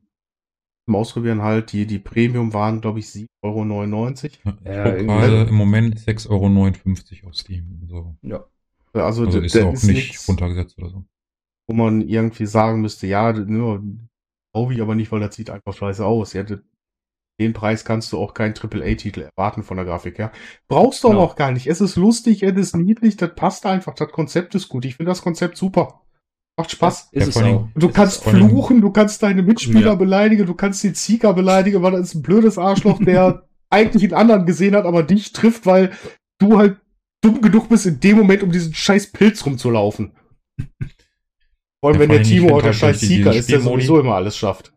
zum 0.87 0.95
Ausprobieren 0.95 1.42
halt, 1.42 1.73
die, 1.73 1.87
die 1.87 1.99
Premium 1.99 2.53
waren, 2.55 2.81
glaube 2.81 3.01
ich, 3.01 3.07
7,99 3.07 4.38
Euro. 4.45 4.53
Ja, 4.64 4.90
gerade 4.90 5.42
im 5.45 5.55
Moment 5.55 5.99
6,59 5.99 6.31
Euro 6.31 7.29
auf 7.29 7.35
Steam. 7.35 7.87
So. 7.88 8.16
Ja. 8.23 8.45
Also, 8.92 9.27
also 9.27 9.40
ist 9.40 9.57
auch 9.59 9.75
ist 9.75 9.85
nicht 9.85 9.97
nichts, 9.97 10.29
runtergesetzt 10.29 10.79
oder 10.79 10.88
so. 10.88 11.05
Wo 11.69 11.75
man 11.75 12.01
irgendwie 12.01 12.47
sagen 12.47 12.81
müsste, 12.81 13.07
ja, 13.07 13.33
nur 13.33 13.83
kaufe 14.55 14.73
ich 14.73 14.81
aber 14.81 14.95
nicht, 14.95 15.12
weil 15.12 15.21
das 15.21 15.35
sieht 15.35 15.51
einfach 15.51 15.75
scheiße 15.75 16.05
aus. 16.05 16.33
Ja, 16.33 16.45
den 17.38 17.53
Preis 17.53 17.85
kannst 17.85 18.12
du 18.12 18.19
auch 18.19 18.33
keinen 18.33 18.55
AAA-Titel 18.55 19.23
erwarten 19.23 19.62
von 19.62 19.77
der 19.77 19.85
Grafik 19.85 20.19
her. 20.19 20.33
Brauchst 20.69 21.05
du 21.05 21.09
genau. 21.09 21.23
auch 21.23 21.37
gar 21.37 21.51
nicht. 21.51 21.66
Es 21.66 21.81
ist 21.81 21.97
lustig, 21.97 22.42
es 22.42 22.57
ist 22.57 22.77
niedlich, 22.77 23.16
das 23.16 23.35
passt 23.35 23.66
einfach, 23.66 23.95
das 23.95 24.11
Konzept 24.11 24.55
ist 24.55 24.69
gut. 24.69 24.85
Ich 24.85 24.97
finde 24.97 25.11
das 25.11 25.21
Konzept 25.21 25.59
super. 25.59 26.06
Macht 26.57 26.71
Spaß. 26.71 27.11
Ja, 27.12 27.23
ist 27.23 27.29
es 27.29 27.42
auch. 27.42 27.69
Du 27.75 27.90
kannst 27.90 28.25
fluchen, 28.25 28.81
du 28.81 28.90
kannst 28.90 29.23
deine 29.23 29.42
Mitspieler 29.42 29.81
ja. 29.81 29.95
beleidigen, 29.95 30.47
du 30.47 30.55
kannst 30.55 30.83
den 30.85 30.95
Zieger 30.95 31.35
beleidigen, 31.35 31.83
weil 31.83 31.92
das 31.92 32.09
ist 32.09 32.14
ein 32.14 32.23
blödes 32.23 32.57
Arschloch, 32.57 32.99
der 33.03 33.47
eigentlich 33.71 34.05
einen 34.05 34.14
anderen 34.14 34.47
gesehen 34.47 34.75
hat, 34.75 34.87
aber 34.87 35.03
dich 35.03 35.33
trifft, 35.33 35.66
weil 35.66 35.92
du 36.38 36.57
halt 36.59 36.79
dumm 37.21 37.42
genug 37.42 37.69
bist, 37.69 37.87
in 37.87 38.01
dem 38.01 38.16
Moment 38.16 38.42
um 38.42 38.53
diesen 38.53 38.73
scheiß 38.73 39.12
Pilz 39.12 39.45
rumzulaufen. 39.45 40.12
Vor 41.81 41.90
allem, 41.90 41.95
ja, 41.95 42.01
wenn 42.01 42.11
der 42.11 42.23
Timo 42.23 42.55
auch 42.55 42.62
der 42.62 42.71
halt 42.71 42.77
scheiß 42.77 43.01
Sieger 43.01 43.35
ist, 43.35 43.51
der 43.51 43.61
sowieso 43.61 44.01
immer 44.01 44.14
alles 44.14 44.37
schafft. 44.37 44.73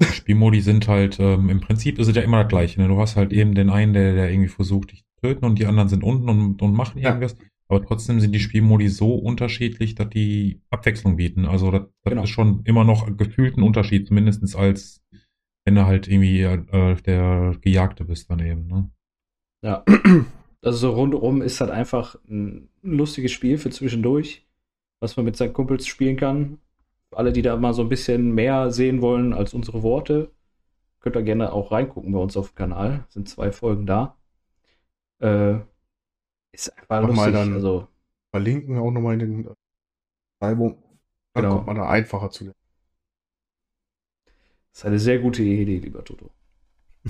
Spielmodi 0.12 0.60
sind 0.60 0.88
halt, 0.88 1.18
ähm, 1.18 1.48
im 1.48 1.60
Prinzip 1.60 1.98
ist 1.98 2.08
es 2.08 2.14
ja 2.16 2.22
immer 2.22 2.42
das 2.42 2.48
gleiche. 2.48 2.80
Ne? 2.80 2.88
Du 2.88 3.00
hast 3.00 3.16
halt 3.16 3.32
eben 3.32 3.54
den 3.54 3.70
einen, 3.70 3.94
der, 3.94 4.14
der 4.14 4.30
irgendwie 4.30 4.48
versucht, 4.48 4.92
dich 4.92 5.04
zu 5.04 5.28
töten 5.28 5.44
und 5.44 5.58
die 5.58 5.66
anderen 5.66 5.88
sind 5.88 6.04
unten 6.04 6.28
und, 6.28 6.62
und 6.62 6.72
machen 6.74 6.98
irgendwas. 6.98 7.36
Ja. 7.38 7.44
Aber 7.68 7.84
trotzdem 7.84 8.18
sind 8.20 8.32
die 8.32 8.40
Spielmodi 8.40 8.88
so 8.88 9.14
unterschiedlich, 9.14 9.94
dass 9.94 10.08
die 10.08 10.62
Abwechslung 10.70 11.16
bieten. 11.16 11.44
Also 11.44 11.70
das, 11.70 11.82
das 12.02 12.10
genau. 12.10 12.22
ist 12.22 12.30
schon 12.30 12.62
immer 12.64 12.84
noch 12.84 13.14
gefühlt 13.16 13.58
ein 13.58 13.62
Unterschied, 13.62 14.08
zumindest 14.08 14.56
als 14.56 15.02
wenn 15.64 15.74
du 15.74 15.84
halt 15.84 16.08
irgendwie 16.08 16.40
äh, 16.40 16.94
der 17.02 17.54
Gejagte 17.60 18.06
bist 18.06 18.30
daneben. 18.30 18.68
Ne? 18.68 18.90
Ja, 19.62 19.84
also 20.62 20.78
so 20.78 20.92
rundum 20.92 21.42
ist 21.42 21.60
halt 21.60 21.70
einfach 21.70 22.16
ein 22.26 22.70
lustiges 22.80 23.32
Spiel 23.32 23.58
für 23.58 23.68
zwischendurch, 23.68 24.46
was 25.00 25.16
man 25.18 25.26
mit 25.26 25.36
seinen 25.36 25.52
Kumpels 25.52 25.86
spielen 25.86 26.16
kann. 26.16 26.58
Alle, 27.10 27.34
die 27.34 27.42
da 27.42 27.54
mal 27.56 27.74
so 27.74 27.82
ein 27.82 27.90
bisschen 27.90 28.34
mehr 28.34 28.70
sehen 28.70 29.02
wollen 29.02 29.34
als 29.34 29.52
unsere 29.52 29.82
Worte, 29.82 30.30
könnt 31.00 31.16
ihr 31.16 31.22
gerne 31.22 31.52
auch 31.52 31.70
reingucken 31.70 32.12
bei 32.12 32.18
uns 32.18 32.36
auf 32.38 32.52
dem 32.52 32.56
Kanal. 32.56 33.04
Sind 33.10 33.28
zwei 33.28 33.52
Folgen 33.52 33.84
da. 33.84 34.16
Äh, 35.20 35.58
ist 36.52 36.76
einfach 36.76 37.00
lustig. 37.00 37.16
Mal 37.16 37.32
dann 37.32 37.54
also, 37.54 37.88
verlinken 38.30 38.74
wir 38.74 38.82
auch 38.82 38.90
nochmal 38.90 39.14
in 39.14 39.18
den 39.20 39.48
Beschreibung. 40.40 40.82
Dann 41.34 41.44
genau. 41.44 41.54
kommt 41.56 41.66
man 41.66 41.76
da 41.76 41.88
einfacher 41.88 42.30
zu. 42.30 42.44
Das 42.44 42.54
ist 44.72 44.84
eine 44.84 44.98
sehr 44.98 45.18
gute 45.18 45.42
Idee, 45.42 45.78
lieber 45.78 46.04
Toto. 46.04 46.30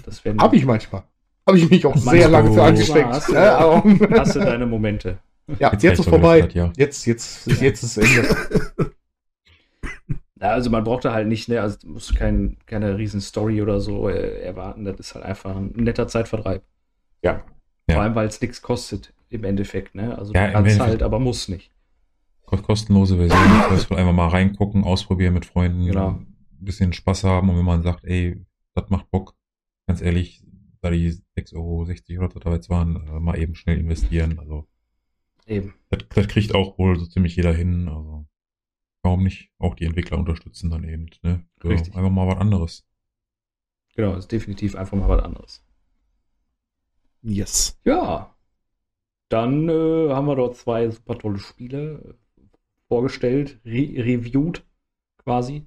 Das 0.05 0.25
Habe 0.25 0.57
ich 0.57 0.65
manchmal. 0.65 1.03
Habe 1.47 1.59
ich 1.59 1.71
mich 1.71 1.85
auch 1.87 1.97
sehr 1.97 2.29
lange 2.29 2.53
für 2.53 2.63
angestrengt. 2.63 3.09
Hast, 3.09 3.31
ja, 3.31 3.83
hast 4.11 4.37
du 4.37 4.41
deine 4.41 4.67
Momente. 4.67 5.19
Ja, 5.59 5.73
jetzt, 5.73 5.83
jetzt 5.83 5.99
ist 6.01 6.09
vorbei. 6.09 6.43
Hat, 6.43 6.55
ja. 6.55 6.71
Jetzt, 6.77 7.07
jetzt, 7.07 7.47
jetzt, 7.47 7.63
jetzt 7.63 7.83
ist 7.83 7.97
Ende. 7.99 8.93
Ja, 10.41 10.51
also 10.51 10.71
man 10.71 10.85
braucht 10.85 11.05
da 11.05 11.13
halt 11.13 11.27
nicht, 11.27 11.49
ne, 11.49 11.61
also 11.61 11.79
muss 11.85 12.15
kein, 12.15 12.59
keine 12.67 12.97
riesen 12.97 13.21
Story 13.21 13.61
oder 13.61 13.81
so 13.81 14.09
äh, 14.09 14.41
erwarten. 14.41 14.85
Das 14.85 15.01
ist 15.01 15.17
halt 15.17 15.25
einfach 15.25 15.57
ein 15.57 15.73
netter 15.75 16.07
Zeitvertreib. 16.07 16.63
Ja. 17.23 17.43
Vor 17.87 17.97
ja. 17.97 18.01
allem, 18.03 18.15
weil 18.15 18.29
es 18.29 18.41
nichts 18.41 18.63
kostet 18.63 19.13
im 19.31 19.45
Endeffekt, 19.45 19.95
ne? 19.95 20.17
Also 20.17 20.33
ja, 20.33 20.49
du 20.49 20.53
kannst 20.55 20.81
halt, 20.81 21.03
aber 21.03 21.19
muss 21.19 21.49
nicht. 21.49 21.71
Kostenlose 22.45 23.17
Version, 23.17 23.39
das 23.39 23.71
heißt, 23.71 23.93
einfach 23.93 24.13
mal 24.13 24.29
reingucken, 24.29 24.83
ausprobieren 24.83 25.35
mit 25.35 25.45
Freunden, 25.45 25.85
genau. 25.85 26.11
ein 26.13 26.37
bisschen 26.59 26.95
Spaß 26.95 27.25
haben 27.25 27.51
und 27.51 27.59
wenn 27.59 27.65
man 27.65 27.83
sagt, 27.83 28.05
ey, 28.05 28.43
das 28.75 28.89
macht 28.89 29.11
Bock, 29.11 29.37
ganz 29.87 30.01
ehrlich, 30.01 30.43
da 30.81 30.91
die 30.91 31.11
6,60 31.37 31.55
Euro 31.57 31.83
oder 31.83 32.31
so 32.31 32.39
da 32.39 32.53
jetzt 32.55 32.71
waren, 32.71 33.07
äh, 33.09 33.21
mal 33.21 33.39
eben 33.39 33.55
schnell 33.55 33.79
investieren. 33.79 34.39
Also 34.39 34.67
eben. 35.47 35.75
Das, 35.91 36.05
das, 36.09 36.29
kriegt 36.29 36.55
auch 36.55 36.79
wohl 36.79 36.99
so 36.99 37.07
ziemlich 37.07 37.37
jeder 37.37 37.53
hin. 37.53 37.89
Also 37.89 38.27
warum 39.03 39.25
nicht 39.25 39.51
auch 39.59 39.75
die 39.75 39.85
Entwickler 39.85 40.19
unterstützen 40.19 40.71
dann 40.71 40.85
eben, 40.85 41.11
ne? 41.23 41.45
So, 41.63 41.69
Richtig. 41.69 41.97
Einfach 41.97 42.11
mal 42.11 42.29
was 42.29 42.39
anderes. 42.39 42.85
Genau, 43.95 44.15
ist 44.15 44.31
definitiv 44.31 44.77
einfach 44.77 44.97
mal 44.97 45.09
was 45.09 45.23
anderes. 45.23 45.65
Yes. 47.23 47.79
Ja, 47.85 48.35
dann 49.29 49.69
äh, 49.69 50.11
haben 50.11 50.27
wir 50.27 50.37
dort 50.37 50.57
zwei 50.57 50.89
super 50.91 51.19
tolle 51.19 51.39
Spiele 51.39 52.17
äh, 52.39 52.43
vorgestellt, 52.89 53.61
re 53.65 53.93
reviewed 53.97 54.65
quasi. 55.19 55.67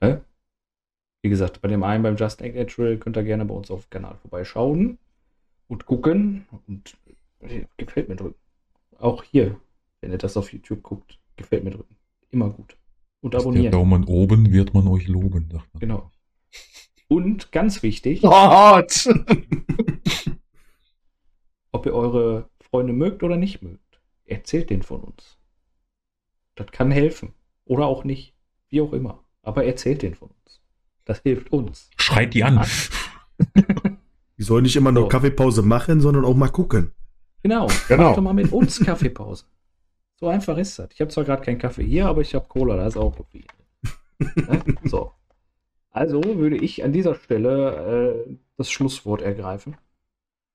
Äh? 0.00 0.18
Wie 1.22 1.30
gesagt, 1.30 1.62
bei 1.62 1.68
dem 1.68 1.82
einen 1.84 2.02
beim 2.02 2.16
Just 2.16 2.42
Act 2.42 2.56
Natural 2.56 2.98
könnt 2.98 3.16
ihr 3.16 3.22
gerne 3.22 3.44
bei 3.44 3.54
uns 3.54 3.70
auf 3.70 3.86
dem 3.86 3.90
Kanal 3.90 4.16
vorbeischauen 4.16 4.98
und 5.68 5.86
gucken. 5.86 6.46
Und 6.66 6.96
äh, 7.40 7.64
gefällt 7.76 8.08
mir 8.08 8.16
drücken. 8.16 8.38
Auch 8.98 9.22
hier, 9.22 9.58
wenn 10.00 10.10
ihr 10.10 10.18
das 10.18 10.36
auf 10.36 10.52
YouTube 10.52 10.82
guckt, 10.82 11.18
gefällt 11.36 11.64
mir 11.64 11.70
drücken. 11.70 11.96
Immer 12.30 12.50
gut. 12.50 12.76
und 13.20 13.34
Ist 13.34 13.40
Der 13.40 13.40
abonnieren. 13.40 13.72
Daumen 13.72 14.04
oben 14.04 14.52
wird 14.52 14.74
man 14.74 14.88
euch 14.88 15.08
loben, 15.08 15.48
sagt 15.50 15.72
man. 15.72 15.80
Genau. 15.80 16.10
Und 17.08 17.52
ganz 17.52 17.82
wichtig, 17.82 18.22
Gott! 18.22 19.08
ob 21.74 21.86
ihr 21.86 21.94
eure 21.94 22.48
Freunde 22.60 22.92
mögt 22.92 23.24
oder 23.24 23.36
nicht 23.36 23.60
mögt, 23.60 24.00
erzählt 24.26 24.70
den 24.70 24.84
von 24.84 25.00
uns. 25.00 25.38
Das 26.54 26.68
kann 26.70 26.92
helfen. 26.92 27.34
Oder 27.64 27.86
auch 27.86 28.04
nicht. 28.04 28.32
Wie 28.68 28.80
auch 28.80 28.92
immer. 28.92 29.24
Aber 29.42 29.64
erzählt 29.64 30.02
den 30.02 30.14
von 30.14 30.28
uns. 30.28 30.62
Das 31.04 31.20
hilft 31.22 31.52
uns. 31.52 31.90
Schreit 31.96 32.32
die 32.32 32.44
an. 32.44 32.64
Die 34.38 34.42
sollen 34.42 34.62
nicht 34.62 34.76
immer 34.76 34.92
nur 34.92 35.04
So. 35.04 35.08
Kaffeepause 35.08 35.62
machen, 35.62 36.00
sondern 36.00 36.24
auch 36.24 36.34
mal 36.34 36.48
gucken. 36.48 36.92
Genau. 37.42 37.66
Genau. 37.88 38.04
Macht 38.04 38.18
doch 38.18 38.22
mal 38.22 38.34
mit 38.34 38.52
uns 38.52 38.80
Kaffeepause. 38.80 39.44
So 40.18 40.28
einfach 40.28 40.56
ist 40.56 40.78
das. 40.78 40.88
Ich 40.92 41.00
habe 41.00 41.10
zwar 41.10 41.24
gerade 41.24 41.42
keinen 41.42 41.58
Kaffee 41.58 41.84
hier, 41.84 42.06
aber 42.06 42.20
ich 42.20 42.34
habe 42.34 42.46
Cola, 42.48 42.76
da 42.76 42.86
ist 42.86 42.96
auch 42.96 43.16
Koffein. 43.16 43.46
Ne? 44.18 44.60
so. 44.84 45.12
Also 45.90 46.22
würde 46.22 46.56
ich 46.56 46.84
an 46.84 46.92
dieser 46.92 47.14
Stelle 47.14 48.24
äh, 48.26 48.36
das 48.56 48.70
Schlusswort 48.70 49.22
ergreifen 49.22 49.76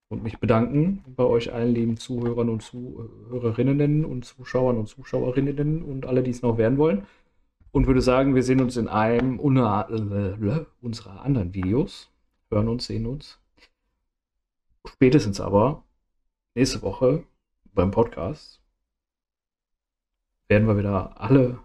und 0.09 0.23
mich 0.23 0.39
bedanken 0.39 1.03
bei 1.15 1.23
euch 1.23 1.53
allen 1.53 1.73
lieben 1.73 1.97
Zuhörern 1.97 2.49
und 2.49 2.61
Zuhörerinnen 2.63 4.05
und 4.05 4.25
Zuschauern 4.25 4.77
und 4.77 4.87
Zuschauerinnen 4.87 5.83
und 5.83 6.05
alle, 6.07 6.23
die 6.23 6.31
es 6.31 6.41
noch 6.41 6.57
werden 6.57 6.77
wollen. 6.77 7.05
Und 7.71 7.85
würde 7.85 8.01
sagen, 8.01 8.33
wir 8.33 8.41
sehen 8.41 8.61
uns 8.61 8.75
in 8.77 8.87
einem 8.87 9.39
unserer, 9.39 9.89
äh, 9.91 10.65
unserer 10.81 11.21
anderen 11.21 11.53
Videos. 11.53 12.09
Hören 12.49 12.67
uns, 12.67 12.87
sehen 12.87 13.05
uns. 13.05 13.39
Spätestens 14.87 15.39
aber 15.39 15.83
nächste 16.55 16.81
Woche 16.81 17.23
beim 17.75 17.91
Podcast 17.91 18.59
werden 20.47 20.67
wir 20.67 20.77
wieder 20.79 21.21
alle 21.21 21.59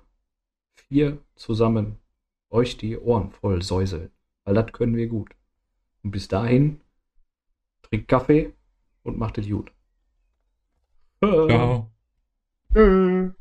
vier 0.75 1.17
zusammen 1.37 1.97
euch 2.51 2.77
die 2.77 2.99
Ohren 2.99 3.31
voll 3.31 3.63
säuseln. 3.63 4.11
Weil 4.45 4.55
das 4.55 4.71
können 4.73 4.97
wir 4.97 5.09
gut. 5.09 5.31
Und 6.03 6.11
bis 6.11 6.29
dahin 6.29 6.81
trinkt 7.95 8.09
Kaffee 8.09 8.53
und 9.05 9.19
macht 9.19 9.39
es 9.39 9.49
gut. 9.49 9.71
Ciao. 11.21 11.91
Tschüss. 12.73 13.35